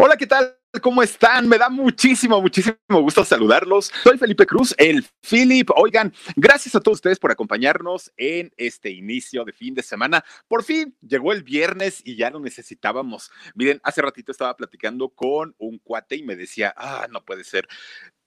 [0.00, 0.56] Hola, ¿qué tal?
[0.80, 1.48] ¿Cómo están?
[1.48, 3.90] Me da muchísimo, muchísimo gusto saludarlos.
[4.04, 5.70] Soy Felipe Cruz, el Philip.
[5.74, 10.24] Oigan, gracias a todos ustedes por acompañarnos en este inicio de fin de semana.
[10.46, 13.32] Por fin llegó el viernes y ya lo necesitábamos.
[13.56, 17.66] Miren, hace ratito estaba platicando con un cuate y me decía, ah, no puede ser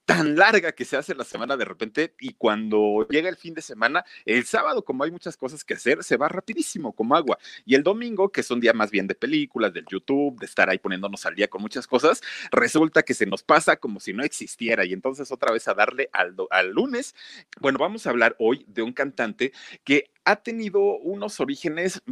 [0.04, 3.62] tan larga que se hace la semana de repente y cuando llega el fin de
[3.62, 7.38] semana, el sábado, como hay muchas cosas que hacer, se va rapidísimo como agua.
[7.64, 10.68] Y el domingo, que es un día más bien de películas, del YouTube, de estar
[10.68, 12.20] ahí poniéndonos al día con muchas cosas,
[12.50, 14.84] resulta que se nos pasa como si no existiera.
[14.84, 17.14] Y entonces otra vez a darle al, al lunes.
[17.60, 19.52] Bueno, vamos a hablar hoy de un cantante
[19.84, 22.02] que ha tenido unos orígenes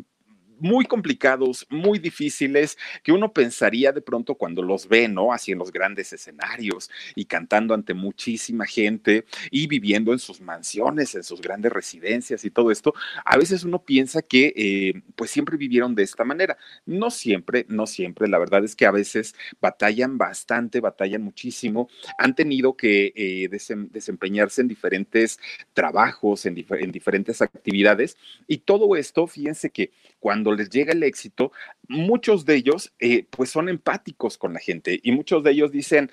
[0.61, 5.33] muy complicados, muy difíciles, que uno pensaría de pronto cuando los ve, ¿no?
[5.33, 11.15] Así en los grandes escenarios y cantando ante muchísima gente y viviendo en sus mansiones,
[11.15, 12.95] en sus grandes residencias y todo esto,
[13.25, 16.57] a veces uno piensa que eh, pues siempre vivieron de esta manera.
[16.87, 22.35] No siempre, no siempre, la verdad es que a veces batallan bastante, batallan muchísimo, han
[22.35, 25.39] tenido que eh, desempeñarse en diferentes
[25.73, 29.91] trabajos, en, en diferentes actividades y todo esto, fíjense que
[30.21, 31.53] cuando les llega el éxito,
[31.89, 36.11] muchos de ellos eh, pues son empáticos con la gente y muchos de ellos dicen,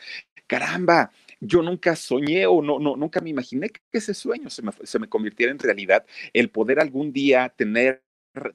[0.47, 4.71] caramba, yo nunca soñé o no, no, nunca me imaginé que ese sueño se me,
[4.83, 8.03] se me convirtiera en realidad, el poder algún día tener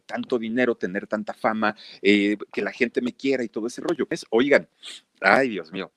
[0.07, 4.07] tanto dinero, tener tanta fama, eh, que la gente me quiera y todo ese rollo.
[4.31, 4.69] Oigan,
[5.21, 5.93] ay Dios mío,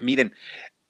[0.00, 0.34] miren,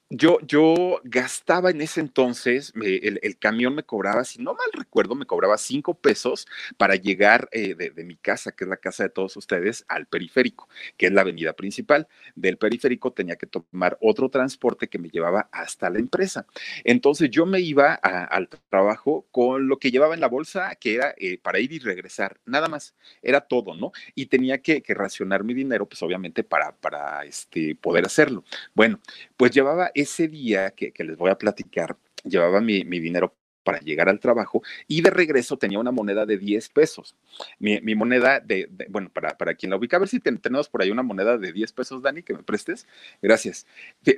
[0.09, 5.27] yo, yo gastaba en ese entonces, el, camión me cobraba, si no mal recuerdo, me
[5.27, 9.37] cobraba cinco pesos para llegar eh, de, mi casa, que es la casa de todos
[9.37, 12.07] ustedes, al periférico, que es la avenida principal.
[12.37, 16.47] Del periférico tenía que tomar otro transporte que me llevaba hasta la empresa.
[16.85, 21.15] Entonces yo me iba al trabajo con lo que llevaba en la bolsa, que era
[21.19, 23.91] eh, para ir y regresar, nada más, era todo, ¿no?
[24.15, 28.45] Y tenía que, que racionar mi dinero, pues obviamente para, para este, poder hacerlo.
[28.75, 29.01] Bueno,
[29.37, 33.35] pues llevaba ese día que, les voy a platicar, llevaba mi, dinero
[33.65, 37.17] para llegar al trabajo y de regreso tenía una moneda de 10 pesos.
[37.59, 40.91] Mi, moneda de, bueno, para, para quien la ubica, a ver si tenemos por ahí
[40.91, 42.87] una moneda de 10 pesos, Dani, que me prestes.
[43.23, 43.67] Gracias.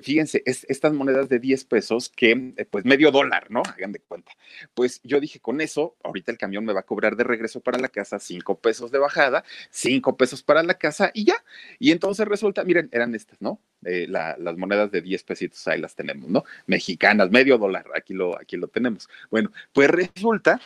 [0.02, 3.62] Fíjense, es, estas monedas de 10 pesos que, eh, pues medio dólar, ¿no?
[3.62, 4.32] Hagan de cuenta.
[4.74, 7.78] Pues yo dije, con eso, ahorita el camión me va a cobrar de regreso para
[7.78, 11.42] la casa 5 pesos de bajada, 5 pesos para la casa y ya.
[11.78, 13.62] Y entonces resulta, miren, eran estas, ¿no?
[13.84, 16.44] Eh, las monedas de 10 pesitos ahí las tenemos, ¿no?
[16.66, 19.08] Mexicanas, medio dólar, aquí lo, aquí lo tenemos.
[19.30, 20.60] Bueno, pues resulta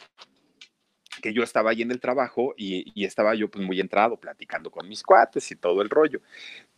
[1.20, 4.88] que yo estaba ahí en el trabajo y, estaba yo pues muy entrado platicando con
[4.88, 6.20] mis cuates y todo el rollo.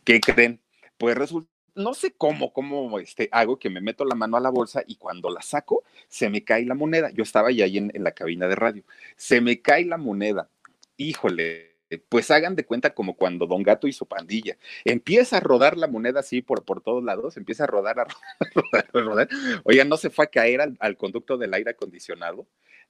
[0.03, 0.59] ¿Qué creen?
[0.97, 4.49] Pues resulta no sé cómo, cómo este, hago que me meto la mano a la
[4.49, 7.11] bolsa y cuando la saco, se me cae la moneda.
[7.11, 8.83] Yo estaba ahí, ahí en, en la cabina de radio.
[9.17, 10.49] Se me cae la moneda.
[10.95, 14.57] Híjole, pues hagan de cuenta como cuando Don Gato hizo pandilla.
[14.83, 18.05] Empieza a rodar la moneda así por, por todos lados, empieza a rodar, a
[18.55, 19.29] rodar, a rodar.
[19.85, 22.47] No se fue a caer al, al conducto del aire acondicionado.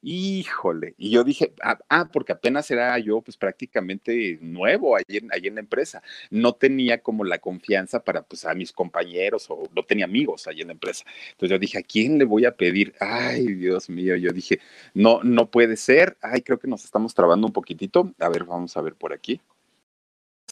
[0.07, 5.29] Híjole, y yo dije, ah, ah, porque apenas era yo pues prácticamente nuevo ahí en,
[5.33, 6.03] en la empresa.
[6.29, 10.61] No tenía como la confianza para pues a mis compañeros o no tenía amigos ahí
[10.61, 11.05] en la empresa.
[11.31, 12.93] Entonces yo dije, ¿a quién le voy a pedir?
[12.99, 14.59] Ay, Dios mío, yo dije,
[14.93, 16.17] no, no puede ser.
[16.21, 18.13] Ay, creo que nos estamos trabando un poquitito.
[18.19, 19.41] A ver, vamos a ver por aquí.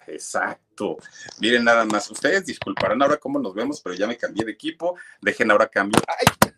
[0.08, 0.98] Exacto.
[1.40, 4.96] Miren nada más, ustedes disculparán ahora cómo nos vemos, pero ya me cambié de equipo.
[5.22, 6.02] Dejen ahora cambio.
[6.08, 6.53] Ay,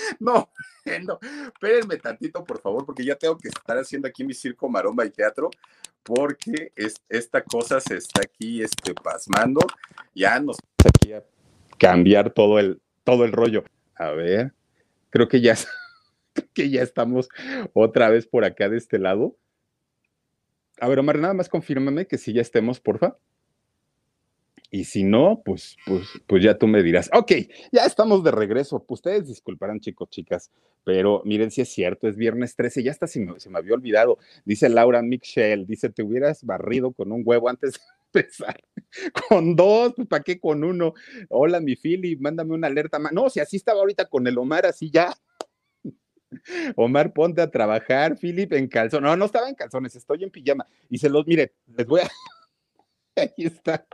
[0.20, 0.50] no,
[1.04, 5.04] no, espérenme tantito, por favor, porque ya tengo que estar haciendo aquí mi circo, maromba
[5.04, 5.50] y teatro,
[6.02, 9.60] porque es, esta cosa se está aquí este, pasmando.
[10.14, 11.24] Ya nos aquí a
[11.78, 13.64] cambiar todo el, todo el rollo.
[13.94, 14.52] A ver,
[15.10, 15.54] creo que ya,
[16.54, 17.28] que ya estamos
[17.72, 19.36] otra vez por acá de este lado.
[20.80, 23.16] A ver, Omar, nada más confírmame que sí ya estemos, porfa.
[24.72, 27.10] Y si no, pues, pues, pues ya tú me dirás.
[27.12, 27.32] Ok,
[27.72, 28.84] ya estamos de regreso.
[28.88, 30.52] Ustedes disculparán, chicos, chicas,
[30.84, 33.74] pero miren si es cierto, es viernes 13, ya está, se me, se me había
[33.74, 34.18] olvidado.
[34.44, 37.78] Dice Laura Michelle, dice, te hubieras barrido con un huevo antes de
[38.20, 38.62] empezar.
[39.28, 40.94] Con dos, pues ¿para qué con uno?
[41.28, 43.00] Hola, mi Philly, mándame una alerta.
[43.12, 45.12] No, si así estaba ahorita con el Omar, así ya.
[46.76, 49.02] Omar, ponte a trabajar, Philip, en calzón.
[49.02, 50.64] No, no estaba en calzones, estoy en pijama.
[50.88, 52.08] Y se los, mire, les voy a.
[53.16, 53.84] Ahí está.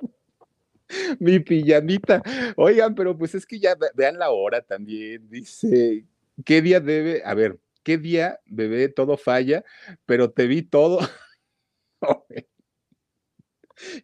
[1.20, 2.22] Mi pijamita.
[2.56, 5.28] Oigan, pero pues es que ya vean la hora también.
[5.28, 6.04] Dice,
[6.44, 7.22] ¿qué día debe?
[7.24, 8.88] A ver, ¿qué día, bebé?
[8.88, 9.64] Todo falla,
[10.06, 11.00] pero te vi todo.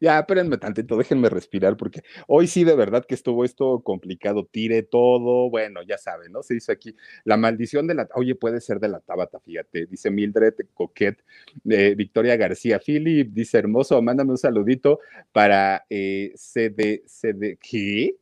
[0.01, 4.47] Ya, espérenme tantito, déjenme respirar, porque hoy sí de verdad que estuvo esto complicado.
[4.51, 6.43] Tire todo, bueno, ya saben, ¿no?
[6.43, 10.11] Se dice aquí, la maldición de la, oye, puede ser de la Tabata, fíjate, dice
[10.11, 11.23] Mildred Coquet,
[11.69, 15.01] eh, Victoria García, Philip, dice hermoso, mándame un saludito
[15.33, 18.17] para eh, CD, CD, ¿qué?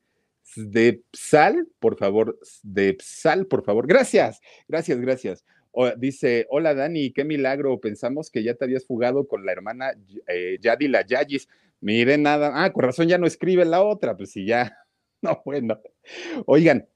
[0.56, 3.86] De Psal, por favor, de Psal, por favor.
[3.86, 5.44] Gracias, gracias, gracias
[5.96, 9.92] dice, hola Dani, qué milagro, pensamos que ya te habías fugado con la hermana
[10.26, 11.48] eh, Yadila Yayis.
[11.80, 14.76] Mire nada, ah, con razón ya no escribe la otra, pues si ya,
[15.22, 15.80] no, bueno.
[16.46, 16.86] Oigan,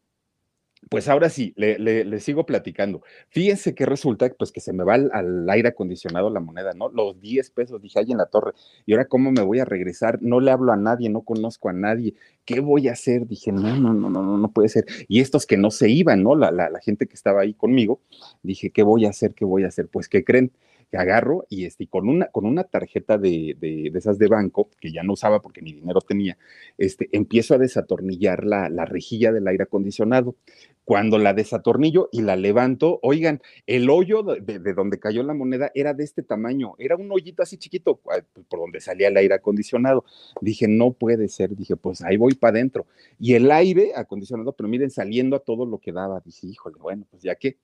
[0.88, 3.02] pues ahora sí, le, sigo platicando.
[3.28, 6.88] Fíjense que resulta pues, que se me va al, aire acondicionado la moneda, ¿no?
[6.88, 8.52] Los 10 pesos, dije, ahí en la torre.
[8.86, 10.19] ¿Y ahora cómo me voy a regresar?
[10.22, 12.14] No le hablo a nadie, no conozco a nadie.
[12.44, 13.26] ¿Qué voy a hacer?
[13.26, 14.84] Dije, no, no, no, no, no, no puede ser.
[15.08, 16.34] Y estos que no se iban, ¿no?
[16.34, 18.00] La, la, la gente que estaba ahí conmigo,
[18.42, 19.34] dije, ¿qué voy a hacer?
[19.34, 19.88] ¿Qué voy a hacer?
[19.88, 20.52] Pues, ¿qué creen?
[20.96, 25.02] Agarro y este, con, una, con una tarjeta de, de, esas de banco, que ya
[25.02, 26.37] no usaba porque ni dinero tenía,
[26.79, 30.37] este, empiezo a desatornillar la, la rejilla del aire acondicionado.
[30.85, 35.70] Cuando la desatornillo y la levanto, oigan, el hoyo de, de, donde cayó la moneda
[35.75, 39.35] era de este tamaño, era un hoyito así chiquito pues, por donde salía el aire
[39.35, 40.05] acondicionado.
[40.43, 42.85] Dije, no puede ser, dije, pues ahí voy para adentro.
[43.19, 47.06] Y el aire acondicionado, pero miren, saliendo a todo lo que daba, dije, híjole, bueno,
[47.11, 47.56] pues ya que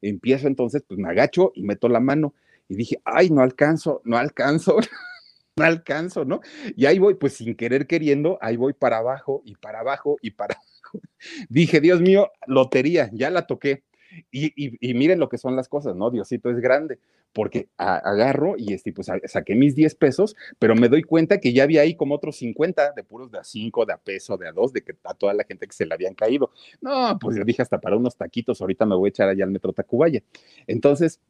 [0.00, 2.32] empiezo entonces, pues me agacho y meto la mano
[2.68, 4.76] y dije, ay, no alcanzo, no alcanzo,
[5.56, 6.40] no alcanzo, ¿no?
[6.76, 10.32] Y ahí voy, pues sin querer queriendo, ahí voy para abajo y para abajo y
[10.32, 10.68] para abajo.
[11.48, 13.84] Dije, Dios mío, lotería, ya la toqué.
[14.30, 16.10] Y, miren lo que son las cosas, ¿no?
[16.10, 16.98] Diosito es grande,
[17.34, 21.64] porque agarro y este, pues saqué mis 10 pesos, pero me doy cuenta que ya
[21.64, 24.52] había ahí como otros 50 de puros de a 5, de a peso, de a
[24.52, 26.50] 2, de que a toda la gente que se le habían caído.
[26.80, 29.50] No, pues yo dije hasta para unos taquitos, ahorita me voy a echar allá al
[29.50, 30.22] metro Tacubaya.
[30.66, 31.20] Entonces,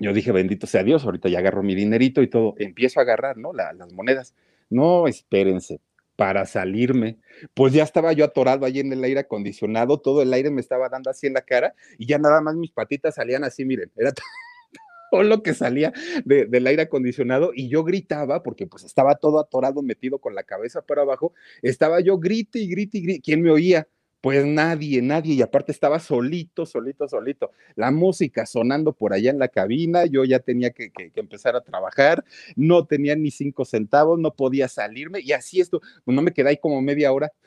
[0.00, 3.36] yo dije, bendito sea Dios, ahorita ya agarro mi dinerito y todo, empiezo a agarrar,
[3.36, 3.52] ¿no?
[3.52, 4.34] las monedas.
[4.70, 5.80] No, espérense,
[6.16, 7.18] para salirme,
[7.54, 10.88] pues ya estaba yo atorado ahí en el aire acondicionado, todo el aire me estaba
[10.88, 14.12] dando así en la cara y ya nada más mis patitas salían así, miren, era
[15.10, 15.92] todo lo que salía
[16.24, 20.82] del aire acondicionado y yo gritaba porque pues estaba todo atorado, metido con la cabeza
[20.82, 23.86] para abajo, estaba yo grite y grite y grite, ¿quién me oía?
[24.20, 27.52] Pues nadie, nadie, y aparte estaba solito, solito, solito.
[27.76, 32.24] La música sonando por allá en la cabina, yo ya tenía que, empezar a trabajar,
[32.56, 36.50] no tenía ni cinco centavos, no podía salirme, y así esto, pues no me quedé
[36.50, 37.32] ahí como media hora.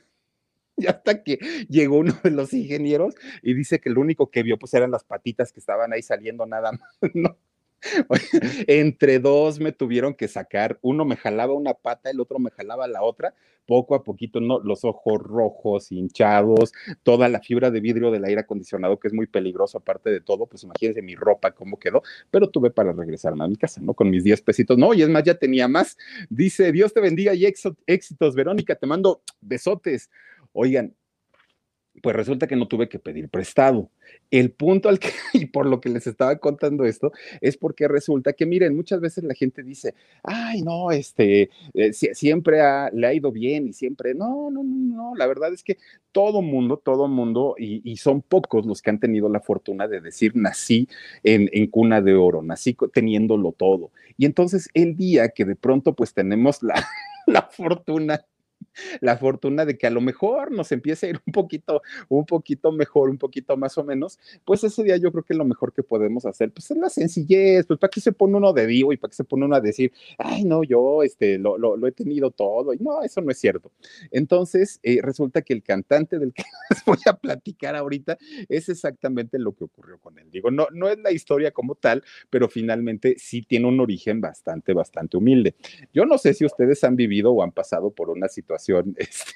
[0.77, 1.38] Y hasta que
[1.69, 3.13] llegó uno de los ingenieros
[3.44, 6.45] y dice que lo único que vio pues eran las patitas que estaban ahí saliendo
[6.47, 6.81] nada más,
[7.13, 7.38] ¿no?
[8.68, 12.88] Entre dos me tuvieron que sacar, uno me jalaba una pata, el otro me jalaba
[12.88, 13.33] la otra,
[13.66, 16.74] poco a poquito, los ojos rojos, hinchados,
[17.04, 20.45] toda la fibra de vidrio del aire acondicionado, que es muy peligroso aparte de todo,
[20.45, 23.94] pues imagínense mi ropa cómo quedó, pero tuve para regresarme a mi casa, ¿no?
[23.94, 25.98] Con mis 10 pesitos, no, y es más, ya tenía más.
[26.30, 30.10] Dice, Dios te bendiga y éxitos, Verónica, te mando besotes.
[30.54, 30.94] Oigan,
[32.01, 33.89] pues resulta que no tuve que pedir prestado.
[34.30, 38.33] El punto al que, y por lo que les estaba contando esto, es porque resulta
[38.33, 39.94] que, miren, muchas veces la gente dice,
[40.24, 42.58] ay, no, este, eh, siempre
[42.93, 45.77] le ha ido bien y siempre, no, no, no, no, la verdad es que
[46.12, 50.01] todo mundo, todo mundo, y, y son pocos los que han tenido la fortuna de
[50.01, 50.88] decir, nací
[51.24, 53.91] en, en cuna de oro, nací teniéndolo todo.
[54.17, 56.86] Y entonces el día que de pronto pues tenemos la,
[57.27, 58.25] la fortuna
[59.01, 62.72] la fortuna de que a lo mejor nos empiece a ir un poquito, un poquito
[62.72, 65.84] mejor, un poquito más o menos, pues ese día yo creo que lo mejor que
[65.84, 68.98] podemos hacer, pues es la sencillez, pues para qué se pone uno de vivo y
[68.98, 72.32] para qué se pone uno a decir, ay, no, yo este, lo, lo, he tenido
[72.32, 73.72] todo, y no, eso no es cierto.
[74.12, 79.39] Entonces, eh, resulta que el cantante del que les voy a platicar ahorita es exactamente
[79.39, 80.30] lo que ocurrió con él.
[80.32, 84.74] Digo, no, no es la historia como tal, pero finalmente sí tiene un origen bastante,
[84.74, 85.56] bastante humilde.
[85.94, 88.50] Yo no sé si ustedes han vivido o han pasado por una situación
[88.98, 89.34] este,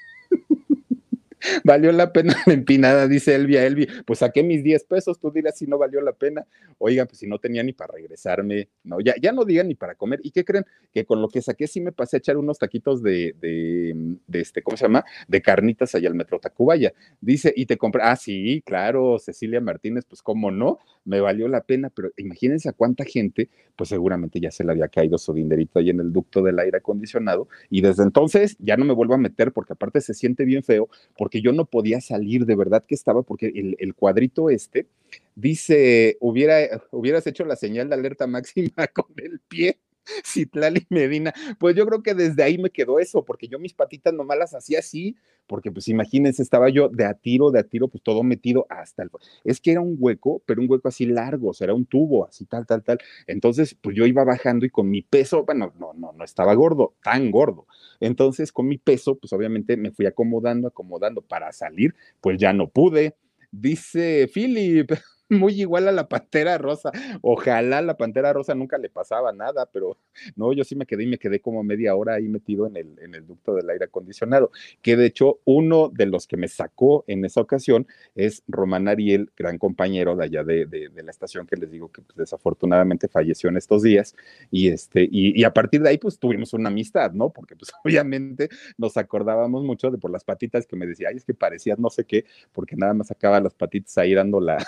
[1.64, 5.58] valió la pena la empinada, dice Elvia, Elvi, pues saqué mis 10 pesos, tú dirás
[5.58, 6.46] si no valió la pena.
[6.78, 9.94] Oigan, pues si no tenía ni para regresarme, no, ya, ya no digan ni para
[9.94, 10.20] comer.
[10.22, 10.64] ¿Y qué creen?
[10.92, 14.62] Que con lo que saqué sí me pasé a echar unos taquitos de, de, este,
[14.62, 15.04] ¿cómo se llama?
[15.28, 16.92] De carnitas allá al Metro Tacubaya.
[17.20, 21.62] Dice, y te compré, ah, sí, claro, Cecilia Martínez, pues cómo no, me valió la
[21.62, 25.78] pena, pero imagínense a cuánta gente, pues seguramente ya se le había caído su dinerito
[25.78, 29.18] ahí en el ducto del aire acondicionado, y desde entonces ya no me vuelvo a
[29.18, 32.94] meter porque aparte se siente bien feo, porque yo no podía salir, de verdad que
[32.94, 34.86] estaba, porque el, el cuadrito este
[35.34, 39.78] dice, hubiera, hubieras hecho la señal de alerta máxima con el pie.
[40.24, 44.14] Citlali Medina, pues yo creo que desde ahí me quedó eso, porque yo mis patitas
[44.14, 47.88] nomás las hacía así, porque pues imagínense, estaba yo de a tiro, de a tiro,
[47.88, 49.10] pues todo metido hasta el...
[49.44, 52.26] Es que era un hueco, pero un hueco así largo, o sea, era un tubo,
[52.26, 52.98] así tal, tal, tal.
[53.26, 56.94] Entonces, pues yo iba bajando y con mi peso, bueno, no, no, no estaba gordo,
[57.02, 57.66] tan gordo.
[58.00, 62.68] Entonces, con mi peso, pues obviamente me fui acomodando, acomodando para salir, pues ya no
[62.68, 63.16] pude.
[63.52, 64.90] Dice Philip,
[65.28, 66.92] muy igual a la pantera rosa.
[67.22, 69.98] Ojalá la pantera rosa nunca le pasaba nada, pero
[70.36, 72.98] no, yo sí me quedé y me quedé como media hora ahí metido en el,
[73.00, 74.50] en el ducto del aire acondicionado,
[74.82, 79.30] que de hecho uno de los que me sacó en esa ocasión es Román Ariel,
[79.36, 83.48] gran compañero de allá de, de, la estación que les digo que pues, desafortunadamente falleció
[83.48, 84.16] en estos días
[84.50, 87.30] y este y, a partir de ahí pues tuvimos una amistad, ¿no?
[87.30, 91.24] Porque pues obviamente nos acordábamos mucho de por las patitas que me decía, ay, es
[91.24, 94.58] que parecías no sé qué, porque nada más sacaba las patitas ahí dando la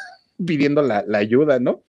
[0.45, 1.85] pidiendo la, la, ayuda, ¿no?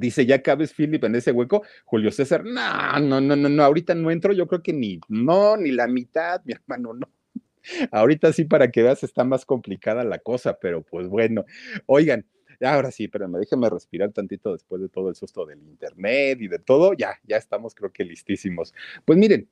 [0.00, 1.62] Dice, ya cabes, Philip, en ese hueco.
[1.84, 5.56] Julio César, no, no, no, no, no, ahorita no entro, yo creo que ni, no,
[5.58, 7.08] ni la mitad, mi hermano, no.
[7.92, 11.44] Ahorita sí, para que veas, está más complicada la cosa, pero pues bueno.
[11.86, 12.24] Oigan,
[12.62, 16.58] ahora sí, pero déjenme respirar tantito después de todo el susto del internet y de
[16.58, 18.72] todo, ya, ya estamos creo que listísimos.
[19.04, 19.48] Pues miren,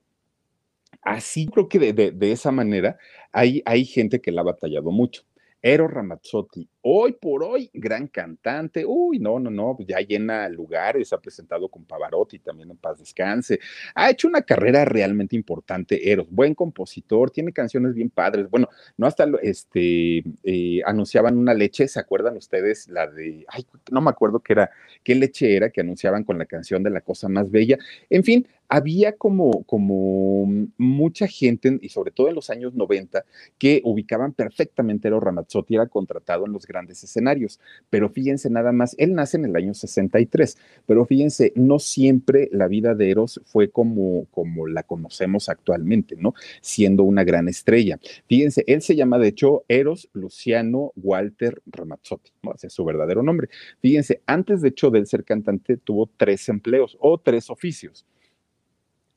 [1.02, 2.98] así creo que de, de, de esa manera
[3.32, 5.24] hay, hay gente que la ha batallado mucho.
[5.60, 11.20] Eros Ramazzotti, hoy por hoy, gran cantante, uy, no, no, no, ya llena lugares, ha
[11.20, 13.60] presentado con Pavarotti también en Paz Descanse,
[13.94, 19.06] ha hecho una carrera realmente importante, Eros, buen compositor, tiene canciones bien padres, bueno, no
[19.06, 22.88] hasta este, eh, anunciaban una leche, ¿se acuerdan ustedes?
[22.88, 23.44] La de,
[23.90, 24.70] no me acuerdo qué era,
[25.04, 27.76] qué leche era que anunciaban con la canción de La Cosa Más Bella,
[28.08, 33.24] en fin, había como, como mucha gente, y sobre todo en los años 90,
[33.58, 37.60] que ubicaban perfectamente a Eros Ramazzotti, era contratado en los grandes escenarios.
[37.90, 42.68] Pero fíjense nada más, él nace en el año 63, pero fíjense, no siempre la
[42.68, 46.34] vida de Eros fue como, como la conocemos actualmente, ¿no?
[46.60, 47.98] Siendo una gran estrella.
[48.28, 52.54] Fíjense, él se llama de hecho Eros Luciano Walter Ramazzotti, ¿no?
[52.54, 53.48] ese es su verdadero nombre.
[53.80, 58.06] Fíjense, antes de hecho de él ser cantante, tuvo tres empleos o tres oficios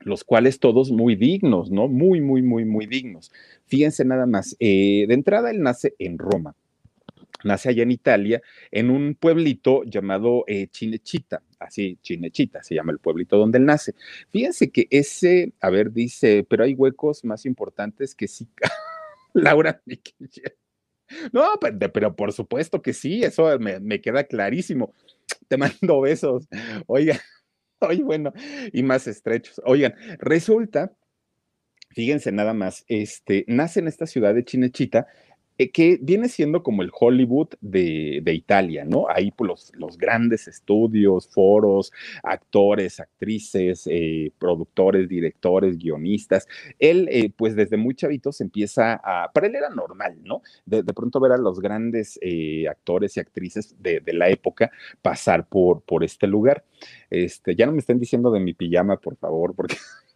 [0.04, 1.88] los cuales todos muy dignos, ¿no?
[1.88, 3.32] Muy, muy, muy, muy dignos.
[3.66, 6.56] Fíjense nada más, eh, de entrada él nace en Roma,
[7.44, 13.00] nace allá en Italia, en un pueblito llamado eh, Chinechita, así, Chinechita se llama el
[13.00, 13.94] pueblito donde él nace.
[14.30, 18.48] Fíjense que ese, a ver, dice, pero hay huecos más importantes que sí.
[19.34, 19.82] Laura
[21.32, 21.46] No,
[21.94, 24.94] pero, por supuesto que sí, eso me, me queda clarísimo.
[25.48, 26.48] Te mando besos.
[26.88, 27.20] Oiga.
[27.82, 28.32] Oye, bueno,
[28.72, 29.60] y más estrechos.
[29.66, 30.94] Oigan, resulta,
[31.90, 35.08] fíjense nada más, este, nace en esta ciudad de Chinechita,
[35.62, 39.06] eh, que viene siendo como el Hollywood de, de Italia, ¿no?
[39.08, 41.92] Ahí pues, los, los, grandes estudios, foros,
[42.24, 46.48] actores, actrices, eh, productores, directores, guionistas.
[46.80, 50.42] Él, eh, pues desde muy chavito se empieza a, para él era normal, ¿no?
[50.66, 54.72] De, de pronto ver a los grandes eh, actores y actrices de, de, la época
[55.04, 56.66] pasar por, por este lugar.
[57.12, 59.76] Este, ya no me estén diciendo de mi pijama, por favor, porque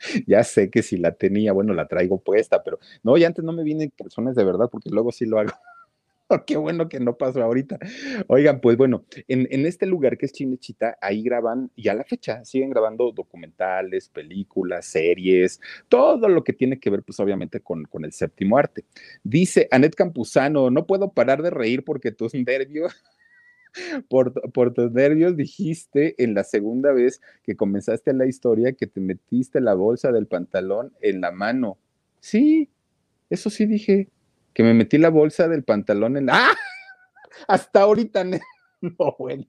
[0.26, 3.52] ya sé que si la tenía, bueno, la traigo puesta, pero no, y antes no
[3.52, 5.52] me vienen personas de verdad, porque luego sí lo hago.
[6.46, 7.78] Qué bueno que no pasó ahorita.
[8.28, 12.04] Oigan, pues bueno, en, en, este lugar que es Chinechita, ahí graban, y a la
[12.04, 17.84] fecha siguen grabando documentales, películas, series, todo lo que tiene que ver, pues obviamente, con,
[17.84, 18.84] con el séptimo arte.
[19.24, 22.94] Dice Anet Campuzano, no puedo parar de reír porque tus nervios
[24.08, 29.00] por, por, tus nervios dijiste en la segunda vez que comenzaste la historia que te
[29.00, 31.78] metiste la bolsa del pantalón en la mano.
[32.20, 32.70] Sí,
[33.30, 34.08] eso sí dije,
[34.52, 36.34] que me metí la bolsa del pantalón en la...
[36.36, 36.54] ¡Ah!
[37.48, 38.24] Hasta ahorita,
[38.80, 39.46] no, bueno.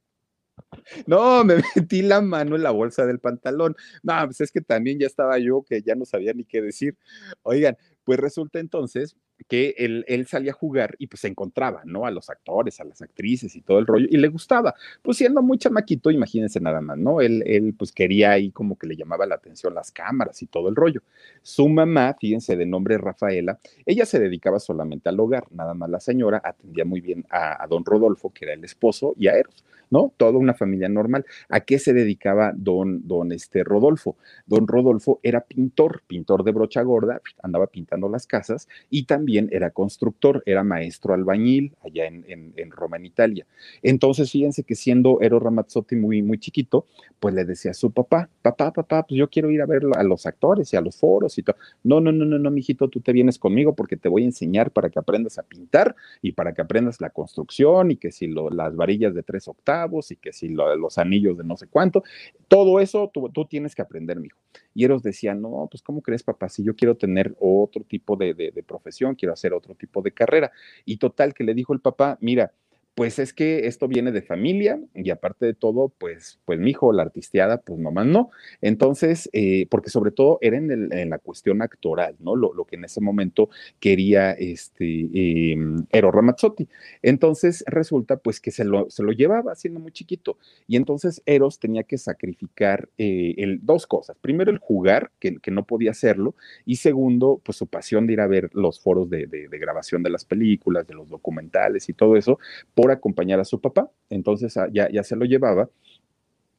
[1.05, 3.75] No, me metí la mano en la bolsa del pantalón.
[4.03, 6.97] No, pues es que también ya estaba yo que ya no sabía ni qué decir.
[7.43, 9.15] Oigan, pues resulta entonces
[9.47, 12.05] que él, él, salía a jugar y pues se encontraba, ¿no?
[12.05, 14.73] A los actores, a las actrices y todo el rollo, y le gustaba.
[15.01, 17.21] Pues siendo muy chamaquito, imagínense nada más, ¿no?
[17.21, 20.69] Él, él pues quería ahí como que le llamaba la atención las cámaras y todo
[20.69, 21.01] el rollo.
[21.41, 25.99] Su mamá, fíjense, de nombre Rafaela, ella se dedicaba solamente al hogar, nada más la
[25.99, 29.63] señora atendía muy bien a, don Rodolfo, que era el esposo, y a Eros.
[29.89, 30.13] ¿no?
[30.15, 31.25] Toda una familia normal.
[31.49, 34.15] ¿A qué se dedicaba don, don este Rodolfo?
[34.45, 39.71] Don Rodolfo era pintor, pintor de brocha gorda, andaba pintando las casas y también era
[39.71, 43.45] constructor, era maestro albañil allá en, Roma, en Italia.
[43.81, 46.85] Entonces, fíjense que siendo Ero Ramazzotti muy, muy chiquito,
[47.19, 50.03] pues le decía a su papá, papá, papá, pues yo quiero ir a ver a
[50.03, 51.55] los actores y a los foros y todo.
[51.83, 54.71] No, no, no, no, no, mijito, tú te vienes conmigo porque te voy a enseñar
[54.71, 58.75] para que aprendas a pintar y para que aprendas la construcción y que si las
[58.75, 62.03] varillas de tres octavos y que si los anillos de no sé cuánto,
[62.47, 64.37] todo eso tú, tienes que aprender, mijo.
[64.73, 66.49] Y Eros decía, no, pues ¿cómo crees, papá?
[66.49, 70.51] Si yo quiero tener otro tipo de, de profesión, quiero hacer otro tipo de carrera.
[70.85, 72.53] Y total, que le dijo el papá, mira,
[72.93, 76.91] pues es que esto viene de familia y aparte de todo, pues, pues mi hijo,
[76.91, 78.31] la artisteada, pues nomás no.
[78.61, 82.35] Entonces, eh, porque sobre todo era en, la cuestión actoral, ¿no?
[82.35, 85.57] Lo, que en ese momento quería este eh,
[85.91, 86.67] Ero Ramazzotti.
[87.01, 90.37] Entonces, resulta pues que se lo, se lo llevaba siendo muy chiquito.
[90.67, 94.17] Y entonces Eros tenía que sacrificar eh, el, dos cosas.
[94.19, 96.35] Primero, el jugar, que, que, no podía hacerlo.
[96.65, 100.03] Y segundo, pues su pasión de ir a ver los foros de, de, de grabación
[100.03, 102.37] de las películas, de los documentales y todo eso,
[102.81, 103.89] por acompañar a su papá.
[104.09, 105.69] Entonces ah, ya, ya se lo llevaba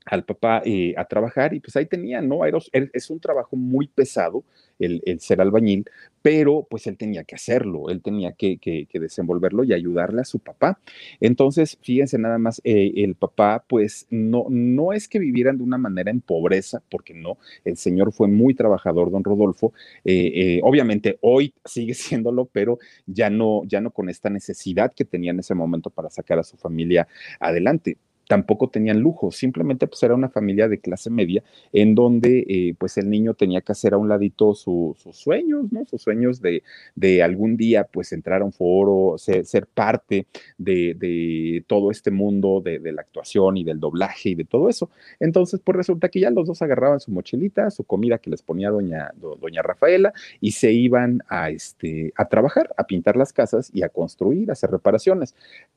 [0.06, 2.40] al papá eh, a trabajar y pues ahí tenía, ¿no?
[2.44, 4.44] es un trabajo muy pesado
[4.78, 5.84] el, ser albañil,
[6.22, 8.58] pero pues él tenía que hacerlo, él tenía que,
[8.92, 10.78] desenvolverlo y ayudarle a su papá.
[11.20, 15.78] Entonces, fíjense nada más, eh, el papá pues no, no es que vivieran de una
[15.78, 19.72] manera en pobreza, porque no, el señor fue muy trabajador, don Rodolfo,
[20.04, 25.30] eh, obviamente hoy sigue siéndolo, pero ya no, ya no con esta necesidad que tenía
[25.30, 27.06] en ese momento para sacar a su familia
[27.40, 27.98] adelante
[28.32, 32.96] tampoco tenían lujo, simplemente pues era una familia de clase media en donde eh, pues
[32.96, 35.84] el niño tenía que hacer a un ladito sus sueños, ¿no?
[35.84, 36.62] Sus sueños de,
[36.94, 42.80] de, algún día pues entrar a un foro, ser, parte de, todo este mundo de,
[42.90, 44.88] la actuación y del doblaje y de todo eso.
[45.20, 48.70] Entonces pues resulta que ya los dos agarraban su mochilita, su comida que les ponía
[48.70, 49.10] doña,
[49.42, 53.90] doña Rafaela y se iban a, este, a trabajar, a pintar las casas y a
[53.90, 55.34] construir, a hacer reparaciones.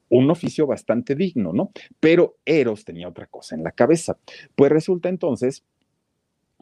[0.08, 1.71] Un oficio bastante digno, ¿no?
[1.99, 4.17] Pero Eros tenía otra cosa en la cabeza.
[4.55, 5.63] Pues resulta entonces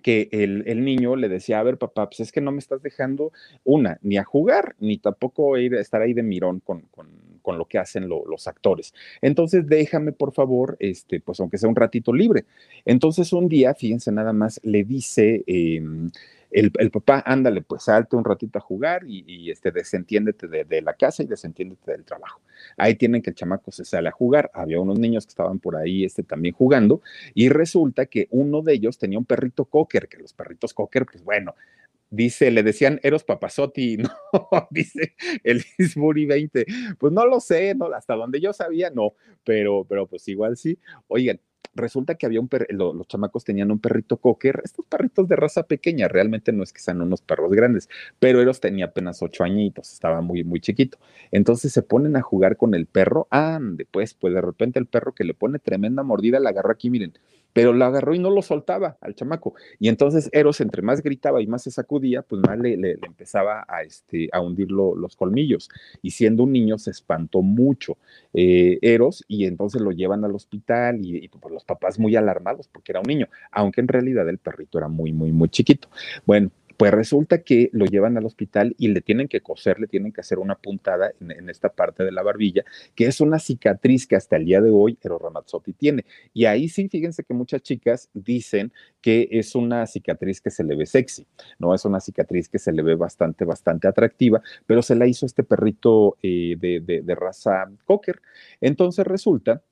[0.03, 3.31] que el, niño le decía, a ver, papá, pues es que no me estás dejando
[3.63, 6.83] una, ni a jugar, ni tampoco ir, estar ahí de mirón con,
[7.45, 8.93] lo que hacen los actores.
[9.21, 12.45] Entonces, déjame, por favor, este, pues aunque sea un ratito libre.
[12.85, 15.43] Entonces, un día, fíjense nada más, le dice...
[15.47, 16.11] Em,
[16.53, 21.23] el, papá, ándale, pues salte un ratito a jugar y, este, desentiéndete de, la casa
[21.23, 22.41] y desentiéndete del trabajo.
[22.77, 24.51] Ahí tienen que el chamaco se sale a jugar.
[24.53, 27.01] Había unos niños que estaban por ahí este, también jugando
[27.33, 31.23] y resulta que uno de ellos tenía un perrito cocker, que los perritos cocker, pues
[31.23, 31.55] bueno,
[32.13, 33.97] dice, le decían Eros Papazotti,
[34.33, 36.65] no, dice el Isbury 20.
[36.99, 40.77] Pues no lo sé, no, hasta donde yo sabía, no, pero, pero pues igual sí.
[41.07, 41.39] Oigan,
[41.75, 45.63] resulta que había un perro, los chamacos tenían un perrito cocker, estos perritos de raza
[45.63, 49.91] pequeña, realmente no es que sean unos perros grandes, pero Eros tenía apenas ocho añitos,
[49.91, 50.97] estaba muy, muy chiquito.
[51.31, 55.13] Entonces se ponen a jugar con el perro, ande, pues, pues de repente el perro
[55.13, 57.13] que le pone tremenda mordida, la agarró aquí, miren,
[57.53, 59.53] pero lo agarró y no lo soltaba al chamaco.
[59.79, 63.83] Y entonces Eros, entre más gritaba y más se sacudía, pues más le, empezaba a,
[63.83, 65.69] este, a hundir los colmillos.
[66.01, 67.97] Y siendo un niño se espantó mucho
[68.33, 72.67] eh, Eros y entonces lo llevan al hospital y, y pues, los papás muy alarmados
[72.67, 75.87] porque era un niño, aunque en realidad el perrito era muy, muy, muy chiquito.
[76.25, 76.51] Bueno,
[76.83, 80.19] pues resulta que lo llevan al hospital y le tienen que coser, le tienen que
[80.19, 84.35] hacer una puntada en, esta parte de la barbilla, que es una cicatriz que hasta
[84.35, 86.03] el día de hoy Ero Ramazzotti tiene.
[86.33, 90.75] Y ahí sí, fíjense que muchas chicas dicen que es una cicatriz que se le
[90.75, 91.25] ve sexy,
[91.57, 91.73] ¿no?
[91.73, 95.43] Es una cicatriz que se le ve bastante, bastante atractiva, pero se la hizo este
[95.43, 98.21] perrito eh, de, de raza cocker.
[98.59, 99.63] Entonces resulta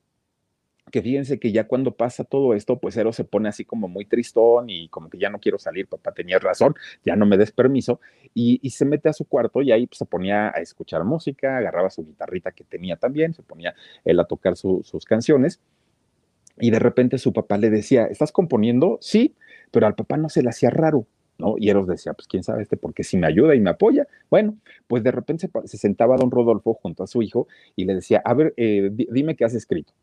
[0.90, 4.04] que fíjense que ya cuando pasa todo esto, pues Ero se pone así como muy
[4.04, 7.52] tristón y como que ya no quiero salir, papá, tenías razón, ya no me des
[7.52, 8.00] permiso,
[8.34, 11.90] y, se mete a su cuarto y ahí pues, se ponía a escuchar música, agarraba
[11.90, 15.60] su guitarrita que tenía también, se ponía él a tocar sus canciones,
[16.58, 18.98] y de repente su papá le decía, ¿estás componiendo?
[19.00, 19.34] Sí,
[19.70, 21.06] pero al papá no se le hacía raro,
[21.38, 21.54] ¿no?
[21.58, 24.06] Y Eros decía, pues quién sabe este, porque si me ayuda y me apoya.
[24.30, 28.20] Bueno, pues de repente se, sentaba don Rodolfo junto a su hijo y le decía,
[28.24, 29.94] a ver, eh, dime qué has escrito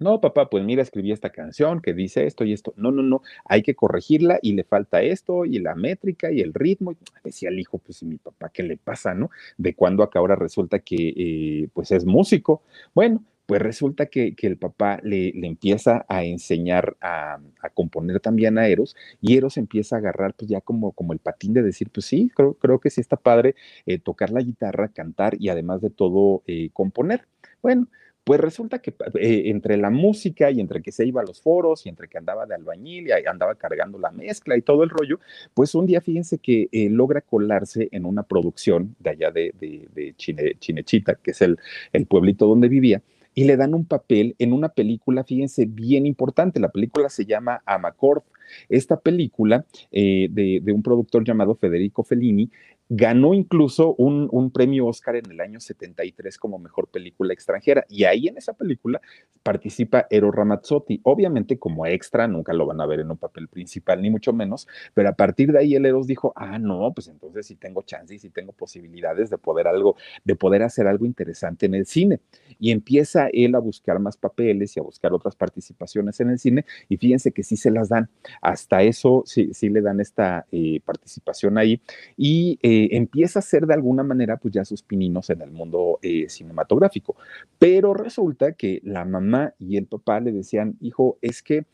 [0.00, 2.72] No, papá, pues mira, escribí esta canción que dice esto y esto.
[2.76, 6.54] No, no, no, hay que corregirla y le falta esto y la métrica y el
[6.54, 6.94] ritmo.
[7.22, 9.30] Decía el hijo, pues, ¿y mi papá qué le pasa, no?
[9.58, 12.62] De cuando acá ahora resulta que, eh, pues, es músico.
[12.94, 17.38] Bueno, pues resulta que, el papá le, empieza a enseñar a,
[17.74, 21.52] componer también a Eros y Eros empieza a agarrar pues ya como, como el patín
[21.52, 25.36] de decir, pues sí, creo, creo que sí está padre eh, tocar la guitarra, cantar
[25.40, 27.26] y además de todo eh, componer.
[27.60, 27.88] Bueno,
[28.24, 31.86] pues resulta que eh, entre la música y entre que se iba a los foros
[31.86, 35.18] y entre que andaba de albañil y andaba cargando la mezcla y todo el rollo,
[35.54, 41.30] pues un día fíjense que logra colarse en una producción de allá de, Chinechita, que
[41.32, 41.58] es el,
[41.92, 43.02] el pueblito donde vivía,
[43.34, 46.60] y le dan un papel en una película, fíjense, bien importante.
[46.60, 48.22] La película se llama Amacord.
[48.68, 52.50] Esta película eh, de, de, un productor llamado Federico Fellini
[52.92, 57.84] Ganó incluso un, premio Oscar en el año 73 como mejor película extranjera.
[57.88, 59.00] Y ahí en esa película
[59.44, 61.00] participa Ero Ramazzotti.
[61.04, 64.66] Obviamente como extra, nunca lo van a ver en un papel principal, ni mucho menos.
[64.92, 68.16] Pero a partir de ahí el Eros dijo, ah, no, pues entonces sí tengo chances
[68.16, 72.18] y sí tengo posibilidades de poder algo, de poder hacer algo interesante en el cine.
[72.58, 76.64] Y empieza él a buscar más papeles y a buscar otras participaciones en el cine.
[76.88, 78.10] Y fíjense que sí se las dan.
[78.42, 81.80] Hasta eso sí, sí le dan esta eh, participación ahí.
[82.16, 85.98] Y eh, empieza a ser de alguna manera pues ya sus pininos en el mundo
[86.02, 87.16] eh, cinematográfico.
[87.58, 91.66] Pero resulta que la mamá y el papá le decían, hijo, es que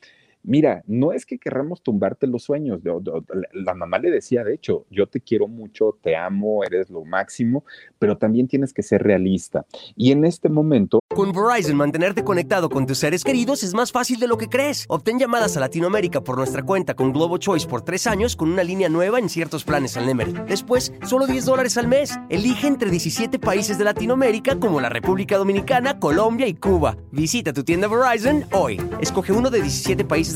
[0.47, 2.81] mira, no es que querramos tumbarte los sueños.
[3.53, 7.65] La mamá le decía, de hecho, yo te quiero mucho, te amo, eres lo máximo,
[7.99, 9.67] pero también tienes que ser realista.
[9.97, 11.01] Y en este momento...
[11.15, 14.85] Con Verizon, mantenerte conectado con tus seres queridos es más fácil de lo que crees.
[14.89, 18.63] Obtén llamadas a Latinoamérica por nuestra cuenta con Globo Choice por tres años con una
[18.63, 20.47] línea nueva en ciertos planes al Nemer.
[20.47, 22.19] Después, solo 10 dólares al mes.
[22.29, 26.97] Elige entre 17 países de Latinoamérica como la República Dominicana, Colombia y Cuba.
[27.11, 28.81] Visita tu tienda Verizon hoy.
[29.01, 30.36] Escoge uno de 17 países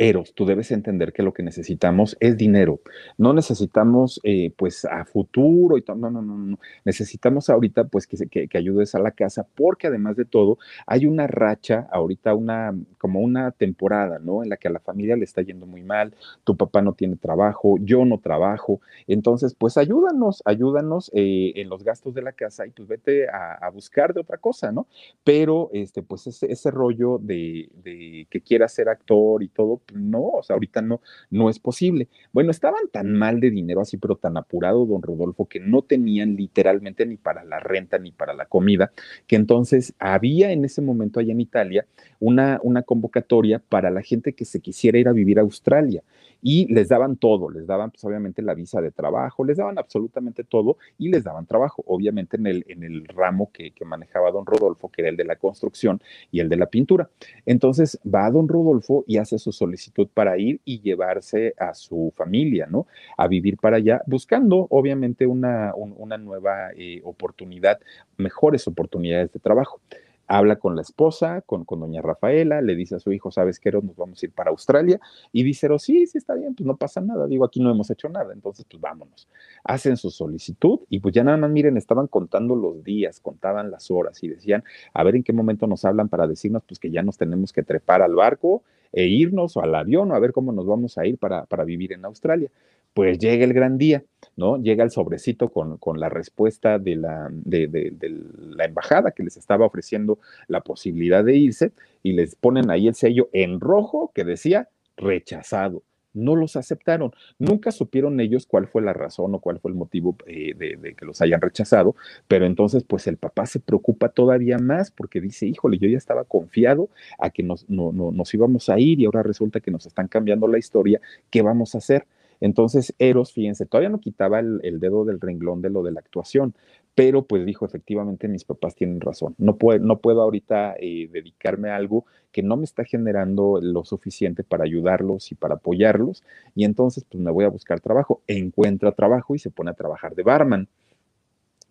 [0.00, 2.80] Eros, tú debes entender que lo que necesitamos es dinero.
[3.18, 5.94] No necesitamos, eh, pues, a futuro y todo.
[5.96, 6.58] No, no, no, no.
[6.86, 11.04] Necesitamos ahorita, pues, que, que, que, ayudes a la casa, porque además de todo, hay
[11.04, 14.42] una racha, ahorita una, como una temporada, ¿no?
[14.42, 17.16] En la que a la familia le está yendo muy mal, tu papá no tiene
[17.16, 18.80] trabajo, yo no trabajo.
[19.06, 23.68] Entonces, pues, ayúdanos, ayúdanos eh, en los gastos de la casa y pues vete a,
[23.70, 24.86] buscar de otra cosa, ¿no?
[25.24, 30.22] Pero, este, pues, ese, ese rollo de, de que quieras ser actor y todo, no,
[30.22, 31.00] o sea, ahorita no,
[31.30, 32.08] no es posible.
[32.32, 36.36] Bueno, estaban tan mal de dinero así, pero tan apurado, don Rodolfo, que no tenían
[36.36, 38.92] literalmente ni para la renta ni para la comida,
[39.26, 41.86] que entonces había en ese momento allá en Italia
[42.18, 46.02] una, una convocatoria para la gente que se quisiera ir a vivir a Australia
[46.42, 50.44] y les daban todo, les daban pues obviamente la visa de trabajo, les daban absolutamente
[50.44, 54.46] todo y les daban trabajo, obviamente en el, en el ramo que, que manejaba don
[54.46, 56.00] Rodolfo, que era el de la construcción
[56.30, 57.10] y el de la pintura.
[57.46, 62.66] Entonces va don Rodolfo y hace su solicitud para ir y llevarse a su familia,
[62.66, 62.86] ¿no?
[63.16, 67.80] A vivir para allá, buscando obviamente una, una nueva eh, oportunidad,
[68.16, 69.80] mejores oportunidades de trabajo
[70.30, 73.72] habla con la esposa, con, con doña Rafaela, le dice a su hijo, ¿sabes qué?
[73.72, 75.00] Nos vamos a ir para Australia.
[75.32, 77.26] Y dice, oh, sí, sí, está bien, pues no pasa nada.
[77.26, 79.28] Digo, aquí no hemos hecho nada, entonces pues vámonos.
[79.64, 83.90] Hacen su solicitud y pues ya nada más, miren, estaban contando los días, contaban las
[83.90, 84.62] horas y decían,
[84.94, 87.64] a ver en qué momento nos hablan para decirnos pues que ya nos tenemos que
[87.64, 88.62] trepar al barco
[88.92, 91.64] e irnos o al avión o a ver cómo nos vamos a ir para, para
[91.64, 92.50] vivir en Australia
[92.94, 94.04] pues llega el gran día,
[94.40, 94.56] ¿no?
[94.56, 97.92] Llega el sobrecito con, con la respuesta de la, de,
[98.38, 101.72] la embajada que les estaba ofreciendo la posibilidad de irse
[102.02, 105.82] y les ponen ahí el sello en rojo que decía rechazado.
[106.14, 107.12] No los aceptaron.
[107.38, 111.04] Nunca supieron ellos cuál fue la razón o cuál fue el motivo eh, de, que
[111.04, 111.94] los hayan rechazado,
[112.26, 116.24] pero entonces pues el papá se preocupa todavía más porque dice, híjole, yo ya estaba
[116.24, 120.08] confiado a que no, no, nos íbamos a ir y ahora resulta que nos están
[120.08, 121.00] cambiando la historia,
[121.30, 122.06] ¿qué vamos a hacer?
[122.40, 126.54] Entonces, Eros, fíjense, todavía no quitaba el, dedo del renglón de lo de la actuación,
[126.94, 129.34] pero pues dijo, efectivamente, mis papás tienen razón.
[129.38, 133.84] No puedo, no puedo ahorita eh, dedicarme a algo que no me está generando lo
[133.84, 136.22] suficiente para ayudarlos y para apoyarlos.
[136.54, 138.22] Y entonces, pues me voy a buscar trabajo.
[138.26, 140.68] Encuentra trabajo y se pone a trabajar de barman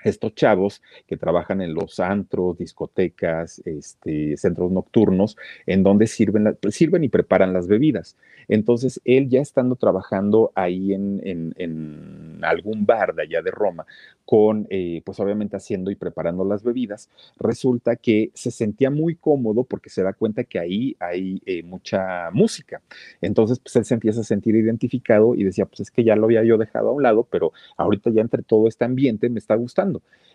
[0.04, 7.04] estos chavos que trabajan en los antros, discotecas, este, centros nocturnos, en donde sirven, sirven
[7.04, 8.16] y preparan las bebidas.
[8.48, 13.86] Entonces, él ya estando trabajando ahí en, algún bar de allá de Roma,
[14.26, 19.64] con, eh, pues obviamente haciendo y preparando las bebidas, resulta que se sentía muy cómodo
[19.64, 22.82] porque se da cuenta que ahí hay eh, mucha música.
[23.22, 26.26] Entonces, pues él se empieza a sentir identificado y decía, pues es que ya lo
[26.26, 29.56] había yo dejado a un lado, pero ahorita ya entre todo este ambiente me está
[29.56, 29.89] gustando.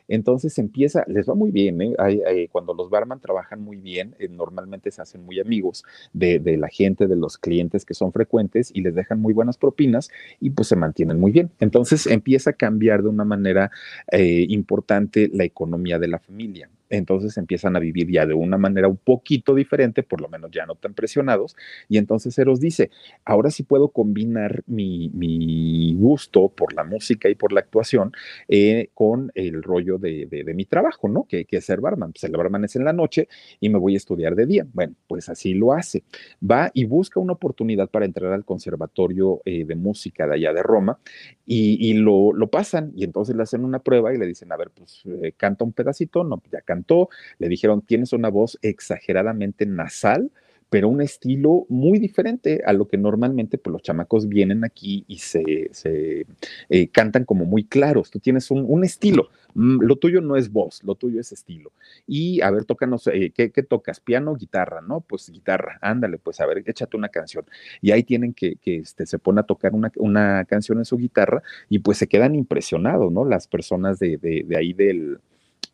[0.08, 2.48] Entonces empieza, les va muy bien, ¿eh?
[2.52, 7.06] cuando los barman trabajan muy bien, eh, normalmente se hacen muy amigos de, la gente,
[7.06, 10.76] de los clientes que son frecuentes y les dejan muy buenas propinas y pues se
[10.76, 11.50] mantienen muy bien.
[11.58, 13.70] Entonces empieza a cambiar de una manera
[14.12, 18.88] eh, importante la economía de la familia entonces empiezan a vivir ya de una manera
[18.88, 21.56] un poquito diferente, por lo menos ya no tan presionados,
[21.88, 22.90] y entonces Eros dice,
[23.24, 28.12] ahora sí puedo combinar mi, gusto por la música y por la actuación
[28.48, 31.24] eh, con el rollo de, mi trabajo, ¿no?
[31.24, 32.12] Que, es ser barman.
[32.12, 33.28] Pues el barman es en la noche
[33.60, 34.66] y me voy a estudiar de día.
[34.72, 36.02] Bueno, pues así lo hace.
[36.42, 40.62] Va y busca una oportunidad para entrar al Conservatorio eh, de Música de allá de
[40.62, 40.98] Roma
[41.46, 45.02] y, lo, pasan y entonces le hacen una prueba y le dicen, a ver, pues
[45.22, 47.08] eh, canta un pedacito, no, ya cantó,
[47.38, 50.30] le dijeron, tienes una voz exageradamente nasal,
[50.70, 55.18] pero un estilo muy diferente a lo que normalmente pues, los chamacos vienen aquí y
[55.18, 55.70] se,
[56.68, 58.10] eh, cantan como muy claros.
[58.10, 59.28] Tú tienes un, estilo.
[59.54, 61.70] Mm, lo tuyo no es voz, lo tuyo es estilo.
[62.08, 64.00] Y a ver, tócanos, eh, ¿qué, tocas?
[64.00, 65.00] Piano, guitarra, ¿no?
[65.00, 67.44] Pues guitarra, ándale, pues a ver, échate una canción.
[67.80, 70.96] Y ahí tienen que, que este, se pone a tocar una, una, canción en su
[70.96, 73.24] guitarra y pues se quedan impresionados, ¿no?
[73.24, 75.20] Las personas de, de ahí del,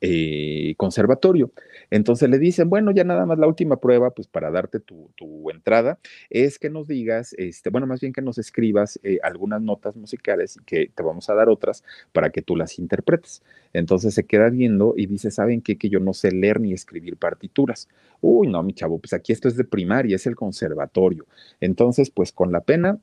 [0.00, 1.52] eh, conservatorio.
[1.90, 5.10] Entonces le dicen, bueno, ya nada más la última prueba, pues para darte tu,
[5.50, 5.98] entrada,
[6.30, 10.56] es que nos digas, este, bueno, más bien que nos escribas eh, algunas notas musicales
[10.56, 13.42] y que te vamos a dar otras para que tú las interpretes.
[13.72, 15.76] Entonces se queda viendo y dice, ¿saben qué?
[15.76, 17.88] Que yo no sé leer ni escribir partituras.
[18.20, 21.26] Uy, no, mi chavo, pues aquí esto es de primaria, es el conservatorio.
[21.60, 22.98] Entonces, pues con la pena,